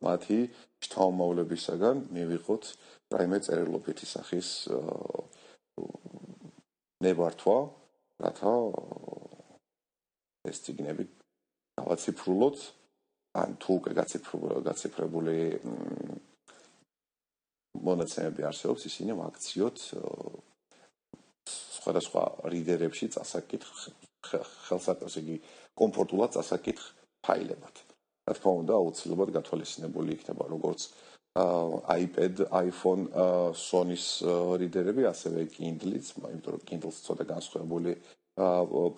მათი 0.04 0.40
შთამომავლებისაგან 0.84 1.96
მივიღოთ 2.12 2.64
რაიმე 3.16 3.40
წერილობითი 3.48 4.06
სახის 4.12 4.50
ნებართვა, 7.06 7.58
რათა 8.26 8.54
ეს 10.52 10.58
ციგნები 10.68 11.08
გავაციფრულოთ, 11.80 12.58
ან 13.40 13.56
თუ 13.64 13.70
უკვე 13.80 13.92
გაციფრებული 14.68 15.38
მონაცემები 17.78 18.46
არსებობს, 18.50 18.86
ისინი 18.90 19.16
ვაქციოთ 19.20 19.78
სხვადასხვა 21.82 22.24
რიდერებში 22.54 23.08
წასაკითხ 23.16 23.70
ხელსაყრელს 24.68 25.16
იგი 25.22 25.38
კომფორტულად 25.82 26.36
წასაკითხ 26.36 26.84
ფაილებად. 27.26 27.76
რა 28.28 28.34
თქმა 28.38 28.52
უნდა, 28.62 28.74
აუცილებლად 28.78 29.30
გათვალისწინებული 29.38 30.14
იქნება 30.18 30.46
როგორც 30.52 30.82
iPad, 31.32 32.44
iPhone, 32.52 33.08
Sony-ს 33.56 34.22
რიდერები, 34.62 35.08
ასევე 35.08 35.48
Kindle-იც, 35.56 36.12
იმიტომ 36.20 36.52
რომ 36.54 36.66
Kindle-ს 36.70 37.02
ცოტა 37.08 37.24
განსხვავებული 37.34 37.96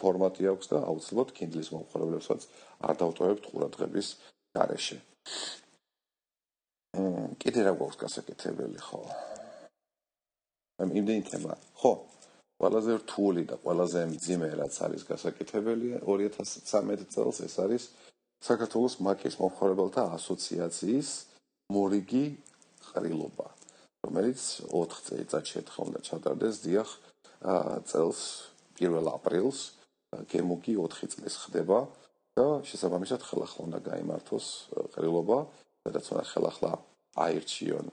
ფორმატი 0.02 0.50
აქვს 0.50 0.68
და 0.74 0.78
აუცილებლად 0.90 1.34
Kindle-ის 1.38 1.70
მომხმარებლებსაც 1.74 2.42
არ 2.90 2.96
დავტოვებთ 3.02 3.44
ყურადღების 3.54 4.08
გარეშე. 4.58 4.98
კიდე 6.94 7.62
რა 7.66 7.74
გვაქვს 7.78 8.00
გასაკეთებელი 8.04 8.80
ხო? 8.80 9.02
ამ 10.82 10.90
იმდენი 10.94 11.24
თემა. 11.30 11.54
ხო. 11.82 11.94
ყველაზე 12.62 12.92
რთული 13.02 13.44
და 13.50 13.56
ყველაზე 13.64 14.00
მძიმე 14.14 14.50
რაც 14.62 14.76
არის 14.86 15.04
გასაკეთებელი 15.10 15.90
2013 16.06 17.10
წელს 17.14 17.38
ეს 17.48 17.56
არის 17.66 17.84
საქართველოს 18.46 18.96
მაკის 19.04 19.36
მომხმარებელთა 19.42 20.04
ასოციაციის 20.18 21.10
მორიგი 21.74 22.26
ყრილობა, 22.94 23.48
რომელიც 24.06 24.42
4 24.70 25.04
წელიწადში 25.08 25.54
ერთხელ 25.64 25.84
უნდა 25.90 26.00
ჩატარდეს 26.08 26.56
დიახ 26.64 26.90
წელს 27.90 28.22
1 28.80 29.10
აპრილს 29.18 29.60
გემუგი 30.30 30.74
4 30.78 31.12
წლის 31.14 31.36
ხდება 31.44 31.80
და 32.38 32.48
შესაბამისად 32.70 33.22
ხელახლა 33.28 33.62
უნდა 33.68 33.80
გამართოს 33.90 34.48
ყრილობა 34.94 35.38
სადაც 35.84 36.06
უნდა 36.16 36.24
ხელახლა 36.32 36.72
აირჩიონ 37.24 37.88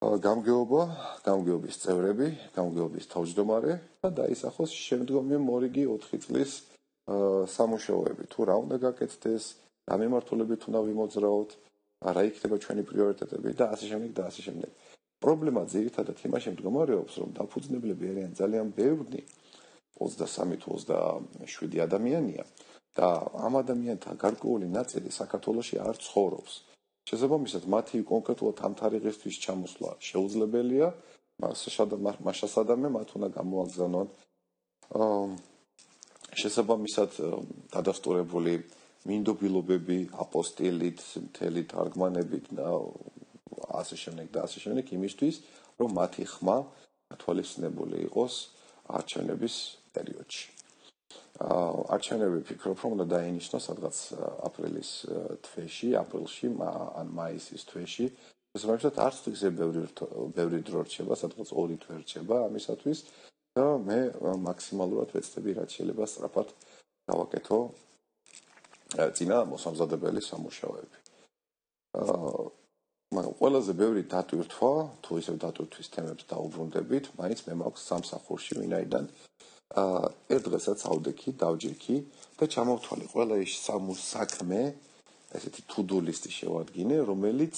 გამგეობა, 0.00 0.82
გამგეობის 1.28 1.76
წევრები, 1.82 2.28
გამგეობის 2.56 3.04
თავმჯდომარე 3.12 3.72
და 4.00 4.08
დაისახოს 4.16 4.72
შემდგომი 4.72 5.36
მორიგი 5.44 5.84
4 5.92 6.22
წლის 6.24 6.52
სამუშაოები. 7.54 8.24
თუ 8.32 8.40
რა 8.48 8.56
უნდა 8.64 8.76
გაკეთდეს, 8.86 9.44
რა 9.92 9.96
მიმართულებით 10.00 10.62
უნდა 10.72 10.80
ვიმოძრაოთ, 10.88 11.50
რა 12.16 12.22
იქნება 12.30 12.56
ჩვენი 12.64 12.82
პრიორიტეტები 12.88 13.50
და 13.60 13.64
ასე 13.76 13.86
შემდეგ 13.92 14.10
და 14.16 14.22
ასე 14.30 14.40
შემდეგ. 14.48 14.70
პრობლემა 15.20 15.62
ძირითადად 15.68 16.16
იმაში 16.16 16.48
მდგომარეობს, 16.56 17.14
რომ 17.20 17.30
დაფუძნებლები 17.36 18.04
არიან 18.12 18.32
ძალიან 18.40 18.66
ბევრი 18.72 19.20
23 20.00 20.56
თუ 20.64 20.70
27 20.80 21.76
ადამიანია 21.84 22.44
და 22.96 23.08
ამ 23.46 23.54
ადამიანთა 23.62 24.10
გარკვეული 24.16 24.66
ნაწილი 24.72 25.12
საქართველოში 25.12 25.76
არ 25.84 25.96
ცხოვრობს. 26.08 26.69
შესაბამისად, 27.08 27.62
მათი 27.70 28.02
კონკრეტულად 28.06 28.56
ამ 28.66 28.74
თარიღისთვის 28.80 29.36
ჩამოსვლა 29.44 29.90
შეუძლებელია, 30.08 30.88
მასშადამე 31.40 32.88
მათ 32.96 33.08
უნდა 33.16 33.28
გამოაგზავნონ 33.38 34.08
შესაბამისად 36.40 37.10
დადასტურებული 37.72 38.54
მინდობილობები, 39.08 39.98
აპოსტილით, 40.20 41.00
მთელი 41.24 41.62
თარგმანებით 41.72 42.52
და 42.52 42.68
ასე 43.80 43.96
შემდეგ 43.96 44.26
და 44.34 44.44
ასე 44.44 44.58
შემდეგ 44.68 44.92
იმისთვის, 44.96 45.36
რომ 45.80 45.90
მათი 45.96 46.24
ხმა 46.28 46.56
თვალისწინებული 47.16 48.04
იყოს 48.10 48.34
არჩევნების 49.00 49.54
პერიოდში. 49.96 50.59
არჩევნები 51.40 52.40
ფიქრობ 52.44 52.82
რომ 52.84 52.94
უნდა 52.96 53.06
დაინიშნოს 53.16 53.66
სადღაც 53.70 53.96
აპრილის 54.48 54.90
თვეში, 55.46 55.88
აპრილში 55.96 56.50
ან 57.00 57.06
მაისის 57.16 57.62
თვეში. 57.70 58.06
ეს 58.54 58.62
რომელსაც 58.66 58.94
არც 59.06 59.20
ისე 59.32 59.48
ბევრი 59.56 59.82
ბევრი 60.36 60.60
დრო 60.68 60.80
რჩება, 60.84 61.14
სადღაც 61.16 61.48
2 61.54 61.78
თვე 61.82 61.94
რჩება 62.02 62.36
ამისათვის 62.50 62.98
და 63.56 63.66
მე 63.88 63.98
მაქსიმალურად 64.48 65.08
ვეცდები 65.16 65.50
რაც 65.58 65.70
შეიძლება 65.76 66.04
სწრაფად 66.12 66.48
გავაკეთო 67.10 67.58
ძინა 69.16 69.38
მოსამზადებელი 69.54 70.20
სამუშაოები. 70.30 70.98
აა 72.00 72.42
მაგრამ 73.14 73.34
ყველაზე 73.40 73.72
ბევრი 73.82 74.02
დატვირთვა, 74.12 74.72
თუ 75.02 75.12
ისე 75.18 75.32
დატვირთვის 75.42 75.88
თემებს 75.94 76.24
დაუბრუნდებით, 76.30 77.04
მაინც 77.18 77.38
მე 77.46 77.54
მაქვს 77.62 77.86
სამსახურში, 77.90 78.52
ვინაიდან 78.62 79.04
აა 79.10 79.29
ერთ 79.70 80.44
დღესაც 80.50 80.80
ავდექი, 80.90 81.28
დავჯექი 81.38 81.96
და 82.38 82.44
ჩამოვთვალე 82.50 83.06
ყველა 83.12 83.36
ის 83.44 83.52
სამსაქმე, 83.66 84.62
ესეთი 85.30 85.62
to-do 85.70 86.02
list-ი 86.02 86.30
შევადგინე, 86.34 86.96
რომელიც 87.06 87.56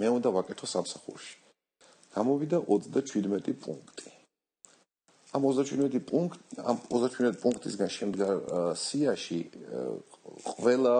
მე 0.00 0.08
უნდა 0.16 0.28
ვაკეთო 0.32 0.66
სამსახურში. 0.66 1.36
გამოვიდა 2.16 2.58
37 2.64 3.52
პუნქტი. 3.60 4.08
ამ 5.34 5.42
37 5.50 6.00
პუნქტ, 6.08 6.40
ამ 6.64 6.76
37 6.88 7.36
პუნქტისგან 7.42 7.90
შემდგარ 7.90 8.36
სიაში 8.78 9.40
ყველა 10.46 10.96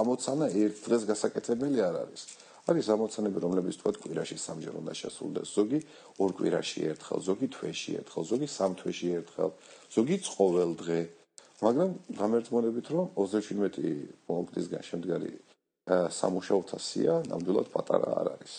ამოცანა 0.00 0.46
ერთ 0.62 0.76
დღეს 0.86 1.02
გასაკეთებელი 1.10 1.78
არ 1.82 1.94
არის. 2.06 2.22
არის 2.66 2.86
ამოცანები, 2.90 3.38
რომლებიც 3.44 3.76
თქვა 3.78 3.92
კვირაში 4.02 4.36
სამჯერ 4.42 4.74
უნდა 4.82 4.92
შესრულდეს, 5.00 5.48
ზოგი 5.54 5.78
ორ 6.18 6.30
კვირაში 6.38 6.80
ერთხელ, 6.92 7.18
ზოგი 7.26 7.48
თვეში 7.54 7.92
ერთხელ, 8.00 8.22
ზოგი 8.30 8.48
სამ 8.50 8.72
თვეში 8.80 9.08
ერთხელ, 9.20 9.50
ზოგი 9.94 10.16
ყოველ 10.26 10.70
დღე. 10.82 11.00
მაგრამ 11.56 11.90
გამერთმონებით, 12.20 12.86
რომ 12.92 13.06
37 13.16 14.26
პუნქტისგან 14.26 14.82
შემდგარი 14.90 15.32
სამუშაოთა 15.86 16.78
სია 16.82 17.14
ნამდვილად 17.30 17.68
პატარა 17.70 18.10
არ 18.20 18.26
არის. 18.34 18.54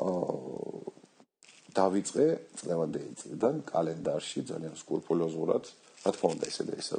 აა 0.00 0.96
დავიწყე 1.76 2.26
წლევანდელი 2.56 3.12
წლიდან 3.20 3.56
კალენდარში 3.68 4.40
ძალიან 4.48 4.74
სკრუპულოზურად, 4.80 5.64
რა 6.04 6.10
თქმა 6.16 6.28
უნდა, 6.32 6.44
ესე 6.48 6.64
და 6.64 6.74
ესე 6.80 6.96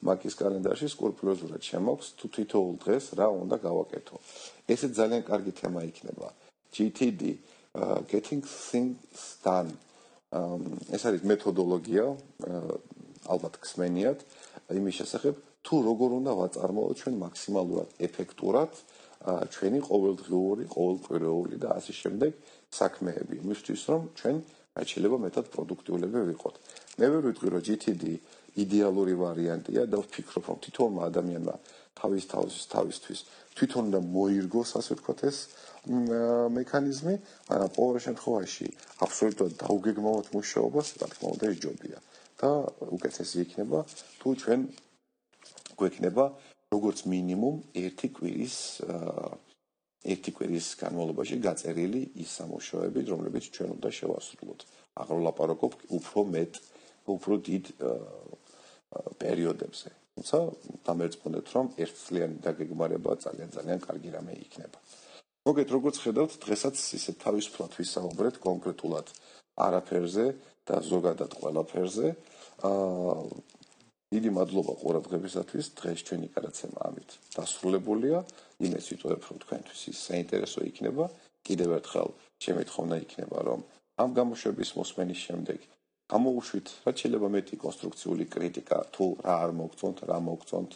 მაგის 0.00 0.34
კალენდარში 0.40 0.88
სკრუპულოზურად 0.94 1.62
შემოქვს 1.70 2.06
თუ 2.18 2.26
თითოეულ 2.36 2.76
დღეს 2.84 3.04
რა 3.20 3.26
უნდა 3.36 3.56
გავაკეთო. 3.60 4.16
ესე 4.72 4.88
ძალიან 4.96 5.22
კარგი 5.28 5.52
თემა 5.60 5.80
იქნება. 5.90 6.28
GTD 6.72 7.22
getting 8.08 8.42
things 8.42 9.38
done. 9.44 9.70
Um, 10.30 10.78
ეს 10.94 11.02
არის 11.10 11.22
მეთოდოლოგია, 11.26 12.04
ალბათ 13.26 13.54
ხსმენიათ 13.62 14.20
იმის 14.78 14.94
შესახებ, 15.02 15.34
თუ 15.66 15.74
როგორ 15.90 16.10
უნდა 16.20 16.32
ვაწარმოოთ 16.40 16.96
ჩვენ 17.00 17.14
მაქსიმალურად 17.24 17.88
ეფექტურად 18.06 18.72
ჩვენი 19.52 19.80
ყოველდღიური, 19.84 20.64
ყოველკვირეული 20.72 21.56
და 21.60 21.68
ასე 21.76 21.92
შემდეგ 21.92 22.32
საქმეები, 22.72 23.34
იმისთვის 23.44 23.82
რომ 23.90 24.02
ჩვენ 24.16 24.36
რაც 24.70 24.86
შეიძლება 24.92 25.16
მეტად 25.26 25.46
პროდუქტიულები 25.52 26.18
ვიყოთ. 26.30 26.54
მე 26.98 27.06
ვერ 27.12 27.22
ვიტყვი 27.28 27.48
რომ 27.52 27.62
GTD 27.68 28.04
იდეალური 28.64 29.14
ვარიანტია 29.22 29.86
და 29.90 29.98
ვფიქრობ 30.02 30.44
რომ 30.50 30.58
თითოეულ 30.66 30.98
ადამიანმა 31.06 31.54
თავის 32.00 32.24
თავს 32.32 32.54
თავისთვის 32.72 33.20
თვითონ 33.56 33.86
და 33.94 34.00
მოირგოს 34.00 34.70
ასე 34.80 34.96
ვთქვათ 34.96 35.20
ეს 35.30 35.38
მექანიზმი, 36.58 37.14
მაგრამ 37.50 37.70
ყოველ 37.76 37.98
შემთხვევაში 38.06 38.66
აბსოლუტურად 39.04 39.52
დაუგეგმავთ 39.62 40.26
მუშაობას, 40.36 40.86
რა 41.00 41.06
თქმა 41.12 41.26
უნდა 41.34 41.44
ეს 41.50 41.56
ჯობია 41.64 41.98
და 42.40 42.50
უკეთესი 42.96 43.36
იქნება 43.44 43.78
თუ 44.20 44.28
ჩვენ 44.40 44.60
გვექნება 45.80 46.24
როგორც 46.72 46.98
მინიმუმ 47.12 47.56
ერთი 47.84 48.08
კვირის 48.16 48.56
ერთი 50.00 50.30
კვირის 50.32 50.66
განმავლობაში 50.80 51.36
გაწერილი 51.44 52.00
ის 52.24 52.28
სამუშაოები, 52.40 53.00
რომლებიც 53.12 53.44
ჩვენ 53.52 53.70
უნდა 53.76 53.88
შევასრულოთ. 53.98 54.60
აღარ 55.00 55.18
ვლაპარაკობ 55.20 55.72
უფრო 55.98 56.20
მეტ, 56.34 56.52
უფრო 57.14 57.34
დიდ 57.48 57.64
პერიოდებზე. 58.90 59.88
თუმცა 60.14 60.38
დამერწმუნდეთ, 60.86 61.46
რომ 61.54 61.66
ერთწლიანი 61.82 62.36
დაგეგმარება 62.44 63.10
ძალიან 63.24 63.50
ძალიან 63.56 63.80
კარგი 63.86 64.10
რამე 64.16 64.32
იქნება. 64.44 64.78
მოგეთ 65.46 65.68
როგორც 65.76 65.96
ხედავთ, 66.04 66.32
დღესაც 66.44 66.76
ისე 66.98 67.12
თავისუფლად 67.24 67.72
ვისაუბრეთ 67.80 68.34
კონკრეტულად 68.46 69.06
არაფერზე 69.66 70.26
და 70.68 70.76
ზოგადად 70.90 71.32
ყველაფერზე. 71.40 72.06
აა 72.68 73.14
დიდი 74.10 74.30
მადლობა 74.36 74.72
ყურადღებისათვის. 74.82 75.66
დღეს 75.78 75.98
ჩვენი 76.06 76.28
გადაცემა 76.36 76.78
ამით 76.88 77.10
დასრულებულია. 77.36 78.18
იმეს 78.66 78.84
ვიტყოდებ, 78.90 79.22
რომ 79.30 79.36
თქვენთვის 79.44 79.82
ის 79.90 79.98
საინტერესო 80.08 80.60
იქნება. 80.70 81.04
კიდევ 81.46 81.70
ერთხელ 81.78 82.08
შემეთხოვნა 82.44 82.96
იქნება, 83.04 83.38
რომ 83.48 83.60
ამ 84.02 84.10
გამოშვების 84.18 84.70
მოსმენის 84.76 85.20
შემდეგ 85.26 85.58
გამოუშვით, 86.10 86.66
რაც 86.86 86.96
შეიძლება 87.02 87.28
მეტი 87.34 87.56
კონსტრუქციული 87.64 88.24
კრიტიკა, 88.34 88.78
თუ 88.94 89.04
რა 89.24 89.34
არ 89.44 89.52
მოგწონთ, 89.60 89.98
რა 90.10 90.18
მოგწონთ, 90.26 90.72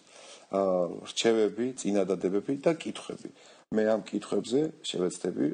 რჩევები, 1.10 1.66
წინადადებები 1.80 2.54
და 2.64 2.72
კითხვები. 2.78 3.28
მე 3.74 3.82
ამ 3.94 4.02
კითხვებზე 4.06 4.60
შევეცდები 4.88 5.46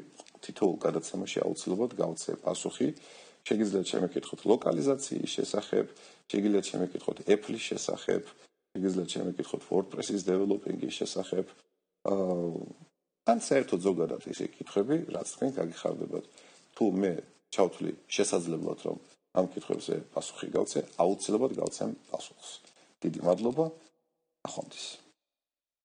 თითოეულ 0.45 0.77
გადაცემაში 0.85 1.37
აუცილებლად 1.45 1.91
გავცე 1.97 2.31
პასუხი. 2.45 2.89
შეგიძლიათ 3.41 3.87
შემეკითხოთ 3.91 4.41
ლოკალიზაციის 4.51 5.31
შესახებ, 5.37 5.85
შეგიძლიათ 6.29 6.65
შემეკითხოთ 6.71 7.17
Apple-ის 7.33 7.63
შესახებ, 7.71 8.23
შეგიძლიათ 8.77 9.09
შემეკითხოთ 9.15 9.61
WordPress-ის 9.71 10.21
დეველოპინგის 10.29 10.93
შესახებ. 11.01 11.45
აა 12.11 12.91
ან 13.31 13.39
საერთოდ 13.47 13.79
ზოგადად 13.85 14.23
ისე 14.33 14.45
კითხვები, 14.55 14.95
რაც 15.13 15.27
თქვენ 15.33 15.51
გაგიხარდებათ. 15.57 16.25
თუ 16.75 16.85
მე 17.01 17.13
ჩავთვლი 17.53 17.91
შესაძლებლად 18.15 18.79
რომ 18.87 18.97
ამ 19.31 19.47
კითხვებზე 19.47 19.95
პასუხი 20.11 20.47
გავცე, 20.55 20.79
აუცილებლად 20.99 21.53
გავცემ 21.55 21.91
პასუხს. 22.11 22.49
დიდი 23.03 23.19
მადლობა. 23.27 23.65
ახონდის. 24.47 25.00